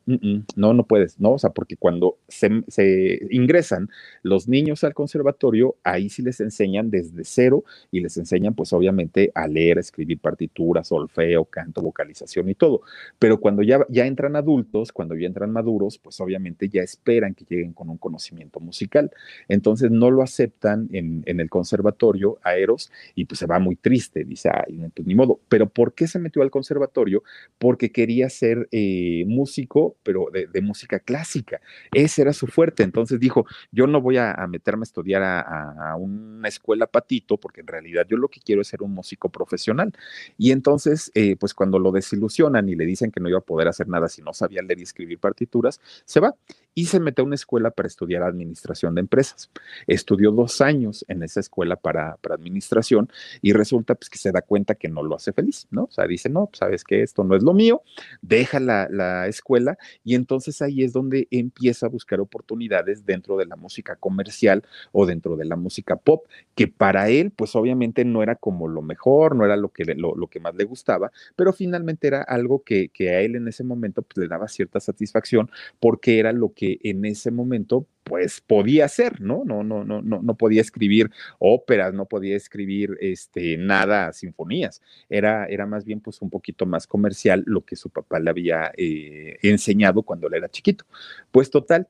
[0.55, 1.33] no, no puedes, ¿no?
[1.33, 3.89] O sea, porque cuando se, se ingresan
[4.21, 9.31] los niños al conservatorio, ahí sí les enseñan desde cero y les enseñan pues obviamente
[9.35, 12.81] a leer, a escribir partituras, solfeo, canto, vocalización y todo.
[13.19, 17.45] Pero cuando ya, ya entran adultos, cuando ya entran maduros, pues obviamente ya esperan que
[17.45, 19.11] lleguen con un conocimiento musical.
[19.47, 24.23] Entonces no lo aceptan en, el conservatorio a Eros y pues se va muy triste,
[24.23, 25.39] dice, ay, pues ni modo.
[25.49, 27.23] Pero ¿por qué se metió al conservatorio?
[27.57, 31.61] Porque quería ser eh, músico, pero de, música clásica.
[31.93, 32.83] Ese era su fuerte.
[32.83, 37.67] Entonces dijo, yo no voy a, meterme a estudiar a una escuela patito, porque en
[37.67, 39.91] realidad yo lo que quiero es ser un músico profesional.
[40.37, 43.67] Y entonces, eh, pues cuando lo desilusionan y le dicen que no iba a poder
[43.67, 46.35] hacer nada si no sabía leer y escribir partituras, se va
[46.77, 49.49] y se mete a una escuela para estudiar administración de empresas.
[49.87, 53.09] Estudió dos años en esa escuela para, para administración
[53.41, 55.85] y resulta pues que se da cuenta que no lo hace feliz, ¿no?
[55.85, 57.81] O sea, dice, no, pues, sabes que esto no es lo mío,
[58.21, 63.47] deja la, la escuela y entonces ahí es donde empieza a buscar oportunidades dentro de
[63.47, 68.21] la música comercial o dentro de la música pop, que para él, pues obviamente no
[68.21, 71.53] era como lo mejor, no era lo que, lo, lo que más le gustaba, pero
[71.53, 75.49] finalmente era algo que, que a él en ese momento pues, le daba cierta satisfacción
[75.79, 79.43] porque era lo que en ese momento pues podía hacer, ¿no?
[79.45, 84.81] No, no, no, no, no podía escribir óperas, no podía escribir este, nada, sinfonías.
[85.09, 88.71] Era, era más bien pues un poquito más comercial lo que su papá le había
[88.77, 90.85] eh, enseñado cuando él era chiquito.
[91.31, 91.89] Pues total,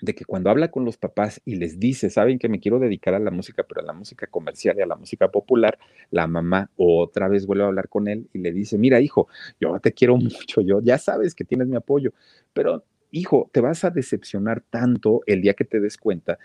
[0.00, 3.14] de que cuando habla con los papás y les dice, saben que me quiero dedicar
[3.14, 5.78] a la música, pero a la música comercial y a la música popular,
[6.10, 9.28] la mamá otra vez vuelve a hablar con él y le dice, mira hijo,
[9.60, 12.12] yo te quiero mucho, yo ya sabes que tienes mi apoyo,
[12.52, 16.38] pero hijo, te vas a decepcionar tanto el día que te des cuenta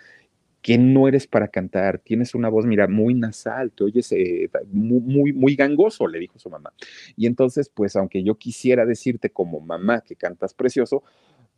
[0.61, 4.99] que no eres para cantar, tienes una voz, mira, muy nasal, te oyes eh, muy,
[4.99, 6.71] muy, muy, gangoso, le dijo su mamá.
[7.15, 11.03] Y entonces, pues, aunque yo quisiera decirte como mamá que cantas precioso,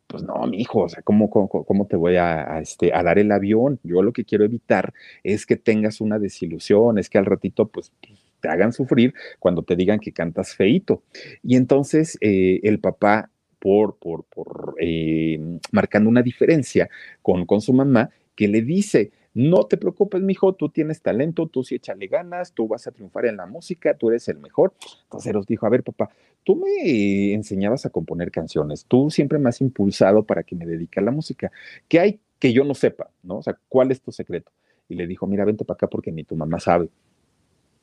[0.08, 3.32] pues no, mi hijo, o sea, ¿cómo, cómo, te voy a, este, a dar el
[3.32, 3.80] avión?
[3.84, 7.92] Yo lo que quiero evitar es que tengas una desilusión, es que al ratito, pues,
[8.39, 11.02] te hagan sufrir cuando te digan que cantas feito.
[11.42, 13.32] Y entonces eh, el papá,
[13.63, 15.39] por, por, por eh,
[15.71, 16.89] marcando una diferencia
[17.21, 21.63] con, con su mamá, que le dice, no te preocupes, mijo, tú tienes talento, tú
[21.63, 24.73] sí échale ganas, tú vas a triunfar en la música, tú eres el mejor.
[25.04, 26.10] Entonces nos dijo, a ver, papá,
[26.43, 30.99] tú me enseñabas a componer canciones, tú siempre me has impulsado para que me dedique
[30.99, 31.49] a la música.
[31.88, 33.12] ¿Qué hay que yo no sepa?
[33.23, 33.38] ¿No?
[33.38, 34.52] O sea, ¿cuál es tu secreto?
[34.89, 36.89] Y le dijo, mira, vente para acá porque ni tu mamá sabe.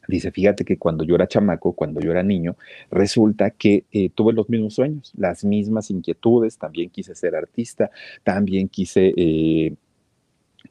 [0.08, 2.56] Dice, fíjate que cuando yo era chamaco, cuando yo era niño,
[2.90, 7.90] resulta que eh, tuve los mismos sueños, las mismas inquietudes, también quise ser artista,
[8.24, 9.74] también quise eh,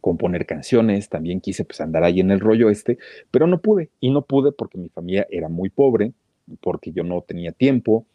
[0.01, 2.97] componer canciones, también quise pues andar ahí en el rollo este,
[3.31, 6.13] pero no pude y no pude porque mi familia era muy pobre,
[6.61, 8.05] porque yo no tenía tiempo,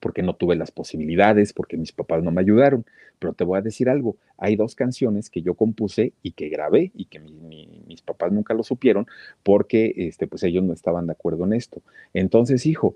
[0.00, 2.84] porque no tuve las posibilidades, porque mis papás no me ayudaron.
[3.18, 6.92] Pero te voy a decir algo, hay dos canciones que yo compuse y que grabé
[6.94, 9.06] y que mis papás nunca lo supieron
[9.42, 11.82] porque este, pues ellos no estaban de acuerdo en esto.
[12.14, 12.94] Entonces, hijo,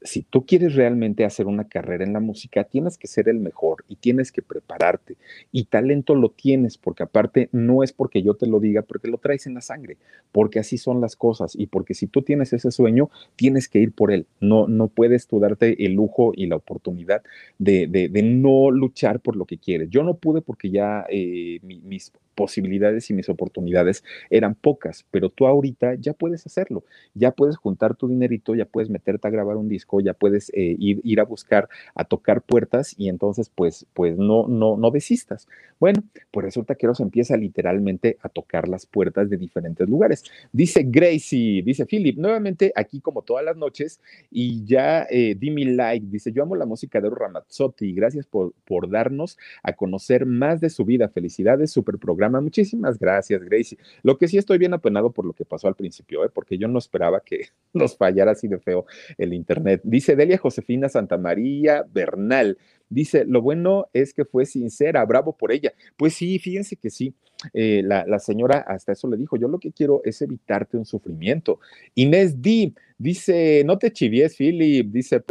[0.00, 3.84] si tú quieres realmente hacer una carrera en la música, tienes que ser el mejor
[3.88, 5.16] y tienes que prepararte.
[5.50, 9.18] Y talento lo tienes, porque aparte no es porque yo te lo diga, porque lo
[9.18, 9.96] traes en la sangre,
[10.30, 13.92] porque así son las cosas y porque si tú tienes ese sueño, tienes que ir
[13.92, 14.26] por él.
[14.40, 17.22] No, no puedes tú darte el lujo y la oportunidad
[17.58, 19.90] de, de, no luchar por lo que quieres.
[19.90, 25.48] Yo no pude porque ya eh, mis posibilidades y mis oportunidades eran pocas, pero tú
[25.48, 29.68] ahorita ya puedes hacerlo, ya puedes juntar tu dinerito, ya puedes meterte a grabar un
[29.68, 34.16] disco, ya puedes eh, ir, ir, a buscar, a tocar puertas y entonces pues, pues
[34.18, 35.48] no, no, no desistas.
[35.80, 40.24] Bueno, pues resulta que se empieza literalmente a tocar las puertas de diferentes lugares.
[40.52, 45.64] Dice Gracie, dice Philip, nuevamente aquí como todas las noches y ya eh, di mi
[45.64, 50.60] like, dice yo amo la música de Ramazzotti, gracias por, por darnos a conocer más
[50.60, 53.78] de su vida, felicidades, super programa Muchísimas gracias, Gracie.
[54.02, 56.30] Lo que sí estoy bien apenado por lo que pasó al principio, ¿eh?
[56.32, 59.77] porque yo no esperaba que nos fallara así de feo el Internet.
[59.84, 62.58] Dice Delia Josefina Santa María Bernal.
[62.90, 65.72] Dice, lo bueno es que fue sincera, bravo por ella.
[65.96, 67.14] Pues sí, fíjense que sí.
[67.52, 71.60] Eh, la, señora hasta eso le dijo, yo lo que quiero es evitarte un sufrimiento.
[71.94, 75.22] Inés D dice, no te chivies, Philip, dice,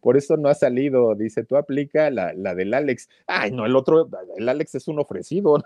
[0.00, 3.08] por eso no ha salido, dice, tú aplica la, la del Alex.
[3.26, 5.62] Ay, no, el otro, el Alex es un ofrecido,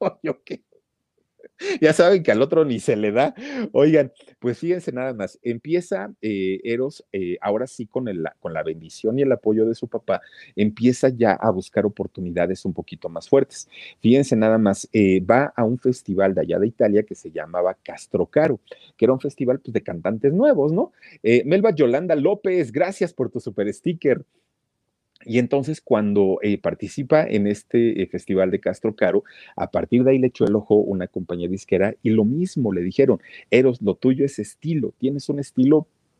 [0.22, 0.62] yo qué.
[1.80, 3.34] Ya saben que al otro ni se le da.
[3.72, 8.06] Oigan, pues fíjense nada más, empieza eh, Eros, eh, ahora sí con,
[8.40, 10.20] con la bendición y el apoyo de su papá,
[10.56, 13.68] empieza ya a buscar oportunidades un poquito más fuertes.
[14.00, 17.76] Fíjense nada más, eh, va a un festival de allá de Italia que se llamaba
[17.82, 18.60] Castrocaro,
[18.96, 20.92] que era un festival pues, de cantantes nuevos, ¿no?
[21.44, 24.24] Melba Yolanda López, gracias por tu super sticker.
[25.24, 29.24] Y entonces cuando eh, participa en este eh, festival de Castro Caro,
[29.56, 32.82] a partir de ahí le echó el ojo una compañía disquera y lo mismo le
[32.82, 35.86] dijeron, Eros, lo tuyo es estilo, tienes un estilo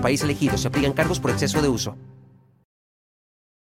[0.00, 0.56] país elegido.
[0.56, 1.96] Se aplican cargos por exceso de uso.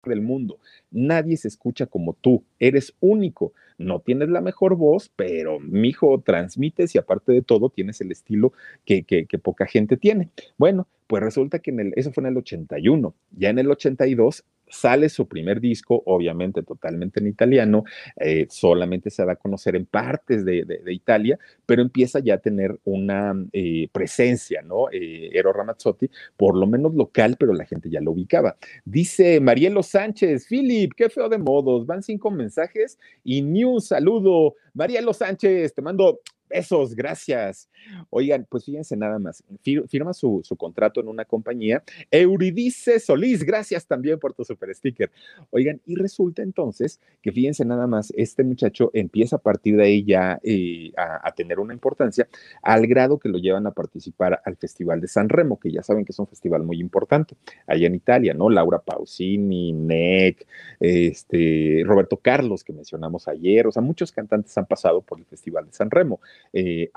[0.04, 0.58] Del mundo.
[0.90, 2.44] Nadie se escucha como tú.
[2.58, 3.52] Eres único.
[3.78, 8.52] No tienes la mejor voz, pero mijo, transmites y aparte de todo tienes el estilo
[8.84, 10.28] que, que, que poca gente tiene.
[10.58, 13.14] Bueno, pues resulta que en el, eso fue en el 81.
[13.32, 17.84] Ya en el 82 sale su primer disco, obviamente totalmente en italiano,
[18.16, 22.78] eh, solamente se da a conocer en partes de, Italia, pero empieza ya a tener
[22.84, 24.90] una eh, presencia, ¿no?
[24.92, 28.56] Eh, Ero Ramazzotti, por lo menos local, pero la gente ya lo ubicaba.
[28.84, 34.54] Dice Marielo Sánchez, Philip, qué feo de modos, van cinco mensajes y ni un saludo.
[34.74, 37.68] Marielo Sánchez, te mando Besos, gracias.
[38.10, 41.82] Oigan, pues fíjense nada más, firma su, contrato en una compañía.
[42.10, 45.10] Euridice Solís, gracias también por tu super sticker.
[45.50, 50.04] Oigan, y resulta entonces que fíjense nada más, este muchacho empieza a partir de ahí
[50.04, 52.28] ya eh, a, tener una importancia
[52.62, 56.04] al grado que lo llevan a participar al Festival de San Remo, que ya saben
[56.04, 58.50] que es un festival muy importante allá en Italia, ¿no?
[58.50, 60.46] Laura Pausini, Nick,
[60.78, 65.66] este, Roberto Carlos, que mencionamos ayer, o sea, muchos cantantes han pasado por el Festival
[65.66, 66.20] de San Remo
[66.52, 66.90] eh,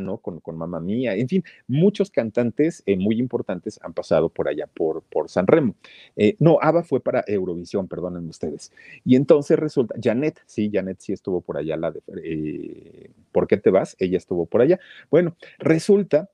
[0.00, 0.18] ¿no?
[0.18, 4.66] Con, con Mamma Mía, en fin, muchos cantantes eh, muy importantes han pasado por allá,
[4.66, 5.74] por, por San Remo.
[6.16, 8.72] Eh, no, Ava fue para Eurovisión, perdonen ustedes.
[9.04, 13.56] Y entonces resulta, Janet, sí, Janet sí estuvo por allá, la de, eh, ¿por qué
[13.56, 13.96] te vas?
[13.98, 14.80] Ella estuvo por allá.
[15.10, 16.30] Bueno, resulta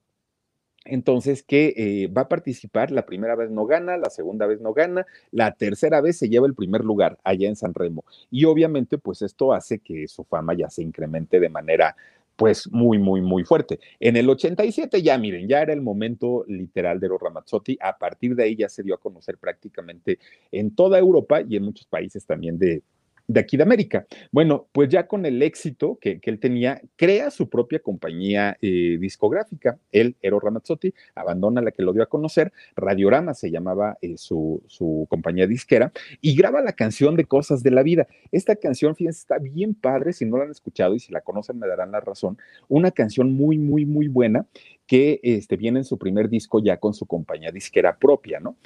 [0.85, 5.07] entonces que va a participar, la primera vez no gana, la segunda vez no gana,
[5.31, 8.05] la tercera vez se lleva el primer lugar allá en San Remo.
[8.31, 11.94] Y obviamente, pues esto hace que su fama ya se incremente de manera
[12.38, 13.81] pues muy, muy, muy fuerte.
[13.98, 17.77] En el 87 ya, miren, ya era el momento literal de los Ramazzotti.
[17.81, 20.20] A partir de ahí ya se dio a conocer prácticamente
[20.53, 22.85] en toda Europa y en muchos países también de,
[23.29, 24.07] de aquí de América.
[24.33, 29.79] Bueno, pues ya con el éxito que, él tenía, crea su propia compañía eh, discográfica.
[29.93, 34.62] Él, Ero Ramazzotti, abandona la que lo dio a conocer, Radiorama se llamaba eh, su,
[34.67, 38.09] su, compañía disquera, y graba la canción de Cosas de la Vida.
[38.33, 41.59] Esta canción, fíjense, está bien padre, si no la han escuchado y si la conocen
[41.59, 44.47] me darán la razón, una canción muy, muy, muy buena
[44.87, 48.57] que este, viene en su primer disco ya con su compañía disquera propia, ¿no?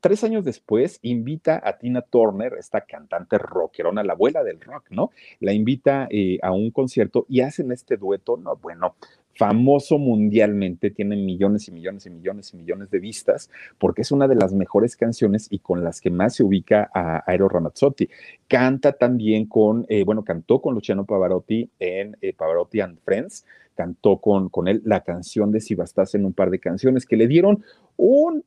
[0.00, 5.10] Tres años después invita a Tina Turner, esta cantante rockerona, la abuela del rock, ¿no?
[5.40, 8.96] La invita eh, a un concierto y hacen este dueto, no, bueno,
[9.34, 14.28] famoso mundialmente, tiene millones y millones y millones y millones de vistas, porque es una
[14.28, 18.08] de las mejores canciones y con las que más se ubica a Aero Ramazzotti.
[18.46, 24.18] Canta también con, eh, bueno, cantó con Luciano Pavarotti en eh, Pavarotti and Friends, cantó
[24.18, 27.26] con, con él la canción de Si Bastas en un par de canciones que le
[27.26, 27.64] dieron
[27.96, 28.44] un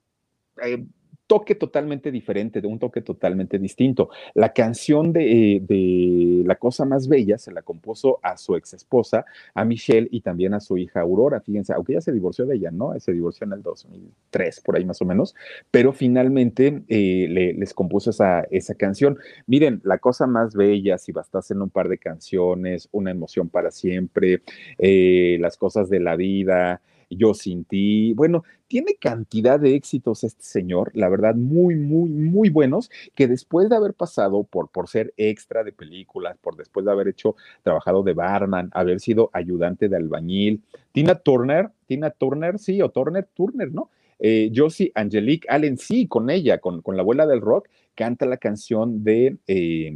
[0.64, 0.86] eh,
[1.28, 4.10] toque totalmente diferente, de un toque totalmente distinto.
[4.34, 9.26] La canción de, de, La Cosa Más Bella se la compuso a su ex esposa,
[9.54, 12.72] a Michelle y también a su hija Aurora, fíjense, aunque ella se divorció de ella,
[12.72, 12.98] ¿no?
[13.00, 15.36] Se divorció en el 2003, por ahí más o menos,
[15.70, 19.20] pero finalmente eh, le, les compuso esa, esa canción.
[19.46, 23.72] Miren, La Cosa Más Bella, si bastas en un par de canciones, Una emoción para
[23.72, 24.42] siempre,
[24.78, 28.14] eh, Las Cosas de la Vida, yo sin ti.
[28.14, 33.70] Bueno, tiene cantidad de éxitos este señor, la verdad, muy, muy, muy buenos, que después
[33.70, 38.04] de haber pasado por, por ser extra de películas, por después de haber hecho, trabajado
[38.04, 43.72] de barman, haber sido ayudante de albañil, Tina Turner, Tina Turner, sí, o Turner, Turner,
[43.72, 43.90] ¿no?
[44.20, 48.38] Eh, Josie Angelique Allen, sí, con ella, con, con la abuela del rock, canta la
[48.38, 49.96] canción de eh,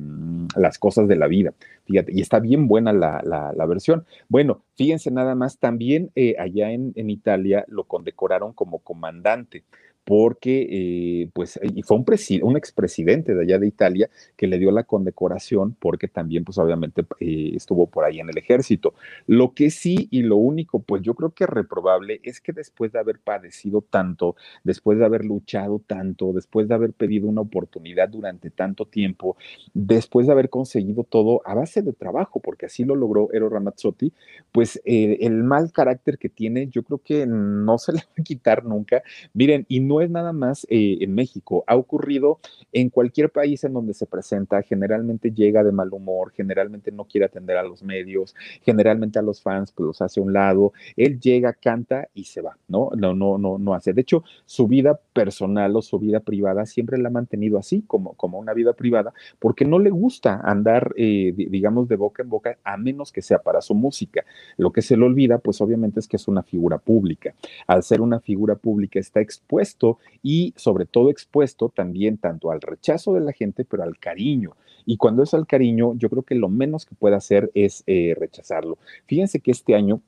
[0.56, 1.54] Las cosas de la vida.
[1.86, 4.06] Fíjate, y está bien buena la, la, versión.
[4.30, 9.64] Bueno, fíjense nada más, también eh, allá en, en Italia lo condecoraron como comandante
[10.12, 12.06] porque eh, pues y fue un,
[12.42, 17.06] un expresidente de allá de Italia que le dio la condecoración porque también pues obviamente
[17.22, 18.94] eh, estuvo por ahí en el ejército.
[19.26, 23.00] Lo que sí y lo único pues yo creo que reprobable es que después de
[23.00, 24.36] haber padecido tanto,
[24.66, 29.38] después de haber luchado tanto, después de haber pedido una oportunidad durante tanto tiempo,
[29.74, 34.12] después de haber conseguido todo a base de trabajo, porque así lo logró Ero Ramazzotti,
[34.52, 38.24] pues eh, el mal carácter que tiene yo creo que no se le va a
[38.24, 39.04] quitar nunca.
[39.34, 42.40] Miren, y no es nada más eh, en México, ha ocurrido
[42.72, 47.26] en cualquier país en donde se presenta, generalmente llega de mal humor, generalmente no quiere
[47.26, 51.20] atender a los medios, generalmente a los fans pues los hace a un lado, él
[51.20, 52.90] llega, canta y se va, ¿no?
[52.96, 53.94] No, no, no, no hace.
[53.94, 58.14] De hecho, su vida personal o su vida privada siempre la ha mantenido así, como,
[58.14, 62.58] como una vida privada, porque no le gusta andar, eh, digamos, de boca en boca,
[62.64, 64.26] a menos que sea para su música.
[64.58, 67.34] Lo que se le olvida, pues obviamente es que es una figura pública.
[67.68, 69.81] Al ser una figura pública está expuesto
[70.22, 74.56] y sobre todo expuesto también tanto al rechazo de la gente, pero al cariño.
[74.86, 78.16] Y cuando es al cariño, yo creo que lo menos que puede hacer es eh,
[78.18, 78.78] rechazarlo.
[79.06, 80.02] Fíjense que este año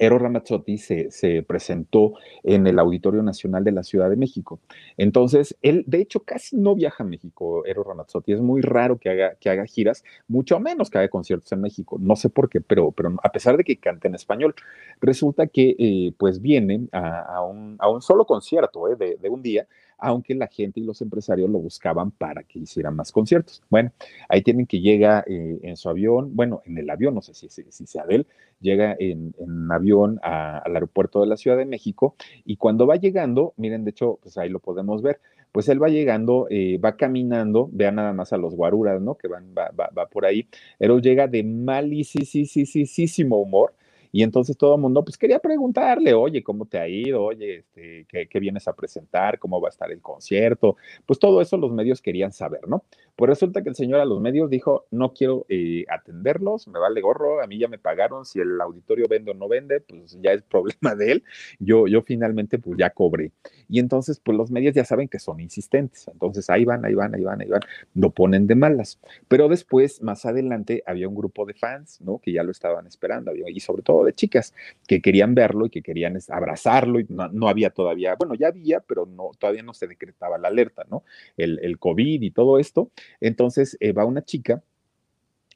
[0.00, 4.58] Ero Ramazzotti se, se, presentó en el Auditorio Nacional de la Ciudad de México.
[4.96, 8.32] Entonces, él, de hecho, casi no viaja a México, Ero Ramazzotti.
[8.32, 11.98] Es muy raro que haga, que haga giras, mucho menos que haga conciertos en México.
[12.00, 14.54] No sé por qué, pero, pero a pesar de que cante en español,
[15.02, 19.42] resulta que eh, pues viene a, un, a, un, solo concierto eh, de, de un
[19.42, 19.66] día
[20.00, 23.62] aunque la gente y los empresarios lo buscaban para que hiciera más conciertos.
[23.70, 23.92] Bueno,
[24.28, 27.48] ahí tienen que llega eh, en su avión, bueno, en el avión, no sé si,
[27.48, 28.26] si, sea de él,
[28.60, 29.34] llega en,
[29.70, 34.18] avión al aeropuerto de la Ciudad de México y cuando va llegando, miren, de hecho,
[34.22, 35.20] pues ahí lo podemos ver,
[35.52, 39.16] pues él va llegando, eh, va caminando, vean nada más a los guaruras, ¿no?
[39.16, 40.46] Que van, va, va, va por ahí,
[40.78, 43.74] pero llega de malísimo humor
[44.12, 47.22] y entonces todo el mundo, pues quería preguntarle, oye, ¿cómo te ha ido?
[47.22, 49.38] Oye, este, ¿qué, vienes a presentar?
[49.38, 50.76] ¿Cómo va a estar el concierto?
[51.06, 52.84] Pues todo eso los medios querían saber, ¿no?
[53.20, 57.02] Pues resulta que el señor a los medios dijo, no quiero eh, atenderlos, me vale
[57.02, 60.32] gorro, a mí ya me pagaron, si el auditorio vende o no vende, pues ya
[60.32, 61.24] es problema de él.
[61.58, 63.30] Yo, yo finalmente, pues ya cobré.
[63.68, 66.08] Y entonces, pues los medios ya saben que son insistentes.
[66.08, 67.60] Entonces ahí van, ahí van, ahí van, ahí van,
[67.94, 68.98] lo ponen de malas.
[69.28, 72.20] Pero después, más adelante, había un grupo de fans, ¿no?
[72.20, 74.54] Que ya lo estaban esperando, y sobre todo de chicas
[74.88, 79.04] que querían verlo y que querían abrazarlo y no, había todavía, bueno, ya había, pero
[79.04, 81.04] no, todavía no se decretaba la alerta, ¿no?
[81.36, 82.90] El, el COVID y todo esto.
[83.20, 84.62] Entonces eh, va una chica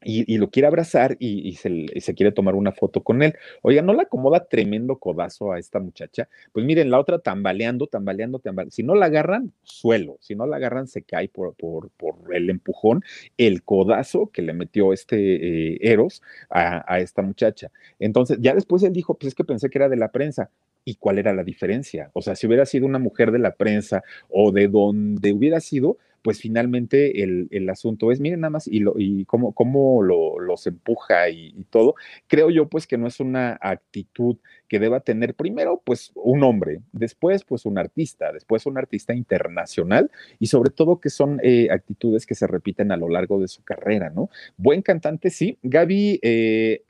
[0.05, 3.35] y, lo quiere abrazar y, se, quiere tomar una foto con él.
[3.63, 6.29] Oiga, ¿no le acomoda tremendo codazo a esta muchacha?
[6.53, 8.75] Pues miren, la otra tambaleando, tambaleando, tambaleando.
[8.75, 10.19] Si no la agarran, suelo.
[10.21, 11.91] Si no la agarran, se cae por, por,
[12.33, 13.03] el empujón,
[13.39, 17.71] el codazo que le metió este eh, Eros a, a esta muchacha.
[17.99, 20.51] Entonces, ya después él dijo, pues es que pensé que era de la prensa.
[20.87, 22.11] ¿Y cuál era la diferencia?
[22.13, 25.97] O sea, si hubiera sido una mujer de la prensa o de donde hubiera sido,
[26.25, 30.67] pues finalmente el, asunto es, miren nada más, y, lo, y cómo, cómo lo, los
[30.67, 31.97] empuja y, todo,
[32.29, 36.81] creo yo pues que no es una actitud que deba tener primero pues un hombre,
[36.93, 42.25] después pues un artista, después un artista internacional y sobre todo que son eh, actitudes
[42.25, 44.31] que se repiten a lo largo de su carrera, ¿no?
[44.57, 45.59] Buen cantante, sí.
[45.63, 46.85] Gaby eh,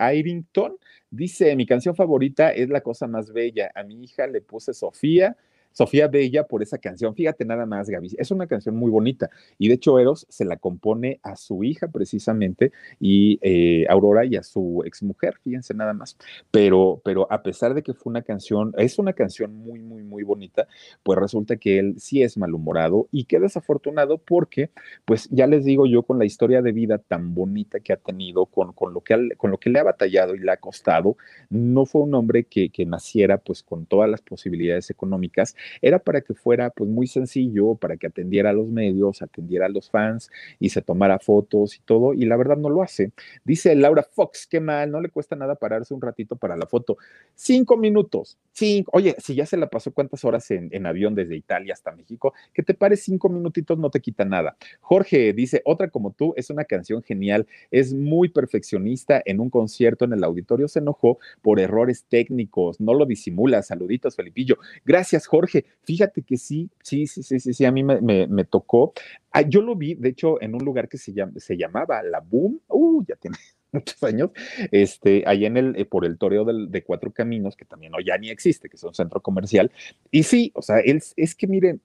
[1.11, 3.71] Dice, mi canción favorita es La cosa más bella.
[3.75, 5.37] A mi hija le puse Sofía
[5.75, 7.15] Sofía Bella por esa canción.
[7.15, 10.57] Fíjate nada más, Gaby, es una canción muy bonita y de hecho Eros se la
[10.57, 16.17] compone a su hija precisamente y eh, Aurora y a su exmujer, fíjense nada más.
[16.51, 20.23] Pero, pero a pesar de que fue una canción, es una canción muy, muy, muy
[20.23, 20.69] bonita,
[21.03, 24.71] pues resulta que él sí es malhumorado y qué desafortunado porque,
[25.05, 28.47] pues ya les digo yo, con la historia de vida tan bonita que ha tenido,
[28.47, 31.17] con, con, lo, que, con lo que le ha batallado y le ha costado,
[31.51, 36.21] no fue un hombre que, que naciera pues con todas las posibilidades económicas, era para
[36.21, 40.31] que fuera pues muy sencillo, para que atendiera a los medios, atendiera a los fans
[40.59, 43.13] y se tomara fotos y todo, y la verdad no lo hace.
[43.45, 46.97] Dice Laura Fox, qué mal, no le cuesta nada pararse un ratito para la foto.
[47.35, 51.37] Cinco minutos, cinco, oye, si ya se la pasó cuántas horas en, en avión desde
[51.37, 54.57] Italia hasta México, que te pares cinco minutitos no te quita nada.
[54.81, 60.05] Jorge dice, otra como tú, es una canción genial, es muy perfeccionista, en un concierto
[60.05, 64.59] en el auditorio se enojó por errores técnicos, no lo disimula, saluditos Felipillo.
[64.85, 68.93] Gracias Jorge, fíjate que sí, sí, sí, sí, sí, sí a mí me, tocó.
[69.31, 72.21] Ah, yo lo vi, de hecho, en un lugar que se, llama, se llamaba La
[72.21, 73.37] Boom, uh, ya tiene
[73.73, 74.31] muchos años,
[74.71, 78.05] este, allá en el, eh, por el toreo del, de Cuatro Caminos, que también hoy
[78.07, 79.71] ya ni existe, que es un centro comercial.
[80.11, 81.81] Y sí, o sea, él, es que miren,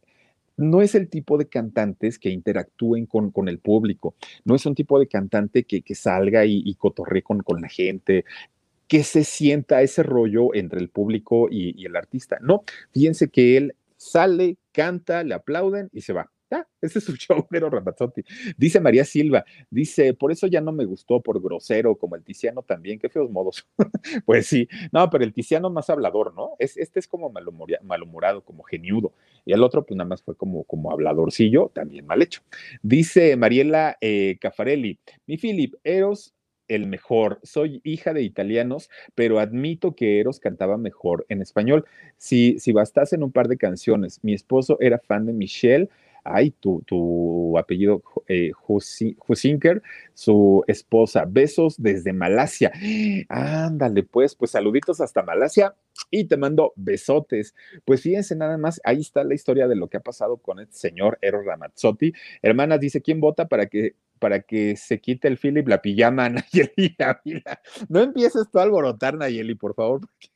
[0.60, 5.00] no es el tipo de cantantes que interactúen con, el público, no es un tipo
[5.00, 8.26] de cantante que, salga y, y cotorre con, con, la gente,
[8.90, 12.40] que se sienta ese rollo entre el público y, el artista.
[12.42, 16.32] No, fíjense que él sale, canta, le aplauden y se va.
[16.50, 18.24] Ah, ese es su show, pero Ramazzotti.
[18.58, 22.64] Dice María Silva, dice, por eso ya no me gustó por grosero, como el Tiziano
[22.64, 23.68] también, qué feos modos.
[24.26, 26.56] pues sí, no, pero el Tiziano más hablador, ¿no?
[26.58, 27.32] Es, este es como
[27.84, 29.14] malhumorado, como geniudo.
[29.46, 32.42] Y el otro, pues nada más fue como, como habladorcillo, también mal hecho.
[32.82, 36.34] Dice Mariela eh, Cafarelli, mi Philip, Eros
[36.70, 37.40] el mejor.
[37.44, 41.86] Soy hija de italianos, pero admito que Eros cantaba mejor en español.
[42.18, 45.90] Si, si bastasen un par de canciones, mi esposo era fan de Michelle,
[46.24, 49.82] ay, tu, tu apellido eh, Husinker,
[50.14, 51.26] su esposa.
[51.28, 52.72] Besos desde Malasia.
[53.30, 55.76] Ándale, pues, pues saluditos hasta Malasia
[56.12, 57.56] y te mando besotes.
[57.86, 60.72] Pues fíjense nada más, ahí está la historia de lo que ha pasado con el
[60.72, 62.14] señor Eros Ramazzotti.
[62.42, 66.96] Hermanas, dice, ¿quién vota para que para que se quite el Philip la pijama Nayeli
[67.88, 70.28] No empieces tú a alborotar, Nayeli, por favor, porque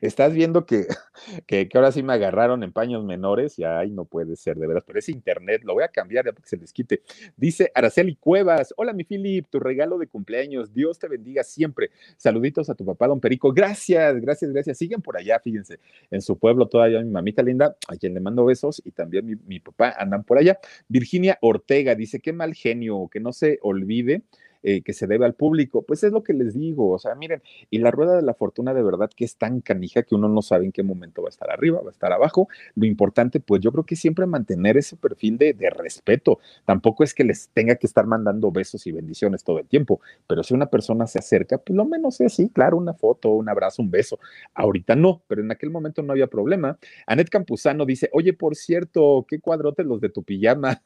[0.00, 0.86] estás viendo que,
[1.46, 4.66] que, que, ahora sí me agarraron en paños menores y ay, no puede ser, de
[4.66, 7.02] verdad, pero es internet, lo voy a cambiar ya para que se les quite.
[7.36, 11.90] Dice Araceli Cuevas, hola mi Philip, tu regalo de cumpleaños, Dios te bendiga siempre.
[12.16, 14.78] Saluditos a tu papá, don Perico, gracias, gracias, gracias.
[14.78, 15.78] Siguen por allá, fíjense,
[16.10, 19.36] en su pueblo todavía mi mamita linda, a quien le mando besos, y también mi,
[19.46, 20.58] mi papá andan por allá.
[20.88, 24.22] Virginia Ortega dice, qué mal genio, que no se olvide
[24.68, 25.82] eh, que se debe al público.
[25.82, 27.40] Pues es lo que les digo, o sea, miren,
[27.70, 30.42] y la rueda de la fortuna de verdad que es tan canija que uno no
[30.42, 32.48] sabe en qué momento va a estar arriba, va a estar abajo.
[32.74, 36.40] Lo importante, pues yo creo que siempre mantener ese perfil de, de respeto.
[36.64, 40.42] Tampoco es que les tenga que estar mandando besos y bendiciones todo el tiempo, pero
[40.42, 43.82] si una persona se acerca, pues lo menos es así, claro, una foto, un abrazo,
[43.82, 44.18] un beso.
[44.52, 46.76] Ahorita no, pero en aquel momento no había problema.
[47.06, 50.82] Anet Campuzano dice, oye, por cierto, qué cuadrotes los de tu pijama.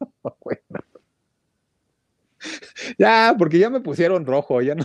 [0.44, 0.89] bueno
[2.98, 4.84] ya, porque ya me pusieron rojo, ya no.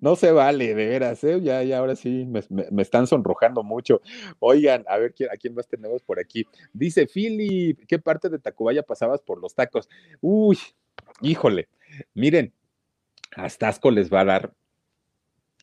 [0.00, 1.40] No se vale, de veras, ¿eh?
[1.42, 2.40] ya, ya, ahora sí me,
[2.70, 4.00] me, están sonrojando mucho.
[4.38, 6.46] Oigan, a ver ¿quién, a quién más tenemos por aquí.
[6.72, 9.88] Dice Philip, ¿qué parte de Tacubaya pasabas por los tacos?
[10.20, 10.58] Uy,
[11.20, 11.68] híjole,
[12.14, 12.52] miren,
[13.34, 14.54] hasta asco les va a dar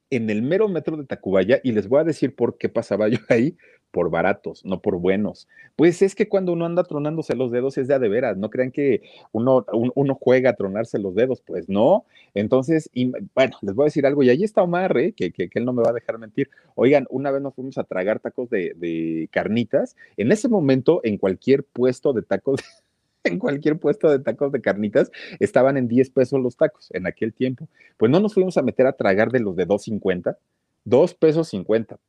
[0.10, 3.20] en el mero metro de Tacubaya y les voy a decir por qué pasaba yo
[3.30, 3.58] ahí,
[3.94, 5.48] por baratos, no por buenos.
[5.76, 8.50] Pues es que cuando uno anda tronándose los dedos es de a de veras, no
[8.50, 12.04] crean que uno, un, uno juega a tronarse los dedos, pues no.
[12.34, 15.14] Entonces, y, bueno, les voy a decir algo, y ahí está Omar, ¿eh?
[15.14, 16.50] que, que, él no me va a dejar mentir.
[16.74, 21.20] Oigan, una vez nos fuimos a tragar tacos de, de carnitas, en ese momento, en
[21.20, 22.62] cualquier puesto de tacos
[23.24, 27.32] en cualquier puesto de tacos de carnitas estaban en 10 pesos los tacos en aquel
[27.32, 27.68] tiempo.
[27.98, 30.36] Pues no nos fuimos a meter a tragar de los de 2.50,
[30.84, 32.00] 2 pesos 50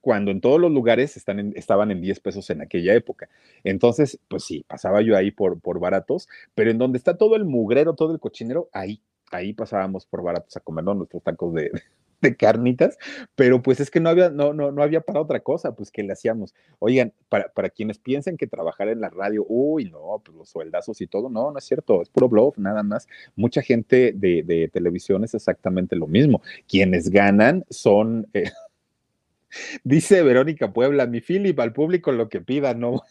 [0.00, 3.28] cuando en todos los lugares están en, estaban en 10 pesos en aquella época.
[3.62, 7.44] Entonces, pues sí, pasaba yo ahí por, por baratos, pero en donde está todo el
[7.44, 11.70] mugrero, todo el cochinero, ahí, ahí pasábamos por baratos a comernos nuestros tacos de,
[12.20, 12.98] de carnitas,
[13.34, 16.02] pero pues es que no había, no, no, no había para otra cosa, pues que
[16.02, 16.54] le hacíamos.
[16.78, 21.00] Oigan, para, para quienes piensen que trabajar en la radio, uy, no, pues los sueldazos
[21.00, 23.06] y todo, no, no es cierto, es puro bluff, nada más.
[23.36, 26.42] Mucha gente de, de televisión es exactamente lo mismo.
[26.66, 28.26] Quienes ganan son...
[28.32, 28.50] Eh,
[29.84, 33.02] Dice Verónica Puebla, mi Philip, al público lo que pida, no.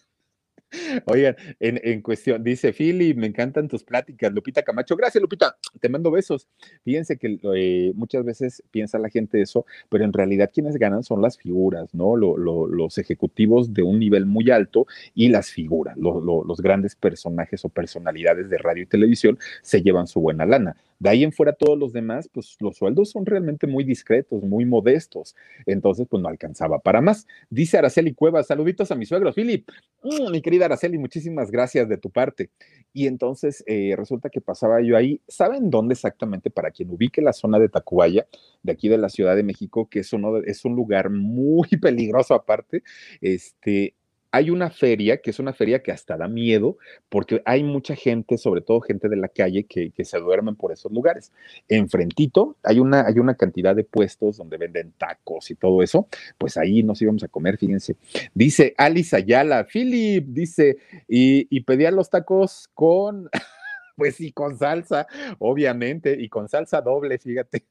[1.06, 4.34] Oigan, en, cuestión, dice Philip, me encantan tus pláticas.
[4.34, 6.48] Lupita Camacho, gracias Lupita, te mando besos.
[6.84, 11.22] Fíjense que eh, muchas veces piensa la gente eso, pero en realidad quienes ganan son
[11.22, 12.16] las figuras, ¿no?
[12.16, 18.50] los ejecutivos de un nivel muy alto y las figuras, los grandes personajes o personalidades
[18.50, 20.76] de radio y televisión se llevan su buena lana.
[21.04, 24.64] De ahí en fuera todos los demás, pues los sueldos son realmente muy discretos, muy
[24.64, 25.36] modestos.
[25.66, 27.28] Entonces, pues no alcanzaba para más.
[27.50, 29.68] Dice Araceli Cuevas, saluditos a mi suegro, Philip.
[30.02, 32.52] Mm, mi querida Araceli, muchísimas gracias de tu parte.
[32.94, 35.22] Y entonces eh, resulta que pasaba yo ahí.
[35.28, 36.50] ¿Saben dónde exactamente?
[36.50, 38.28] Para quien ubique la zona de Tacubaya,
[38.62, 42.34] de aquí de la Ciudad de México, que es, uno, es un lugar muy peligroso
[42.34, 42.84] aparte,
[43.22, 43.96] este,
[44.34, 48.40] hay una feria, que es una feria que hasta da miedo, porque hay mucha gente,
[48.40, 51.32] sobre todo gente de la calle, que, se duermen por esos lugares.
[51.68, 56.08] Enfrentito hay una, hay una cantidad de puestos donde venden tacos y todo eso,
[56.40, 57.96] pues ahí nos íbamos a comer, fíjense.
[58.34, 60.78] Dice Alice Ayala, Philip, dice,
[61.08, 63.30] y, y pedía los tacos con,
[63.96, 65.06] pues sí, con salsa,
[65.38, 67.68] obviamente, y con salsa doble, fíjate.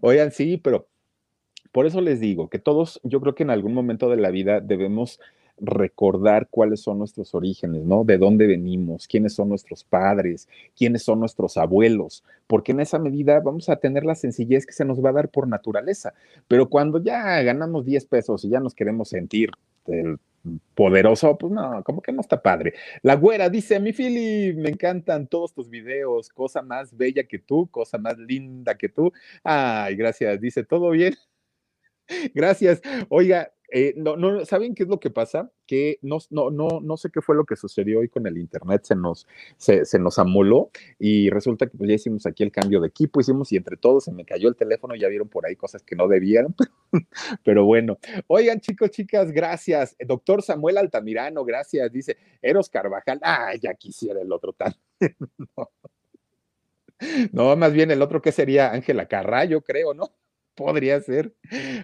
[0.00, 0.88] Oigan, sí, pero
[1.76, 4.62] por eso les digo que todos, yo creo que en algún momento de la vida
[4.62, 5.20] debemos
[5.58, 8.02] recordar cuáles son nuestros orígenes, ¿no?
[8.02, 13.40] De dónde venimos, quiénes son nuestros padres, quiénes son nuestros abuelos, porque en esa medida
[13.40, 16.14] vamos a tener la sencillez que se nos va a dar por naturaleza.
[16.48, 19.50] Pero cuando ya ganamos 10 pesos y ya nos queremos sentir
[19.86, 20.18] el
[20.74, 22.72] poderoso, pues no, como que no está padre.
[23.02, 27.66] La güera dice, mi Fili, me encantan todos tus videos, cosa más bella que tú,
[27.70, 29.12] cosa más linda que tú.
[29.44, 31.14] Ay, gracias, dice, ¿todo bien?
[32.34, 32.80] Gracias.
[33.08, 35.50] Oiga, eh, no, no, ¿saben qué es lo que pasa?
[35.66, 38.84] Que no, no, no, no sé qué fue lo que sucedió hoy con el internet,
[38.84, 39.26] se nos,
[39.56, 43.50] se, nos amoló y resulta que pues, ya hicimos aquí el cambio de equipo, hicimos
[43.52, 46.06] y entre todos se me cayó el teléfono, ya vieron por ahí cosas que no
[46.06, 46.54] debían,
[47.44, 47.98] pero bueno.
[48.28, 49.96] Oigan, chicos, chicas, gracias.
[50.06, 51.90] Doctor Samuel Altamirano, gracias.
[51.90, 54.76] Dice Eros Carvajal, ah, ya quisiera el otro tal.
[57.32, 57.56] no.
[57.56, 60.12] más bien el otro que sería Ángela Carrayo, creo, ¿no?
[60.56, 61.34] Podría ser.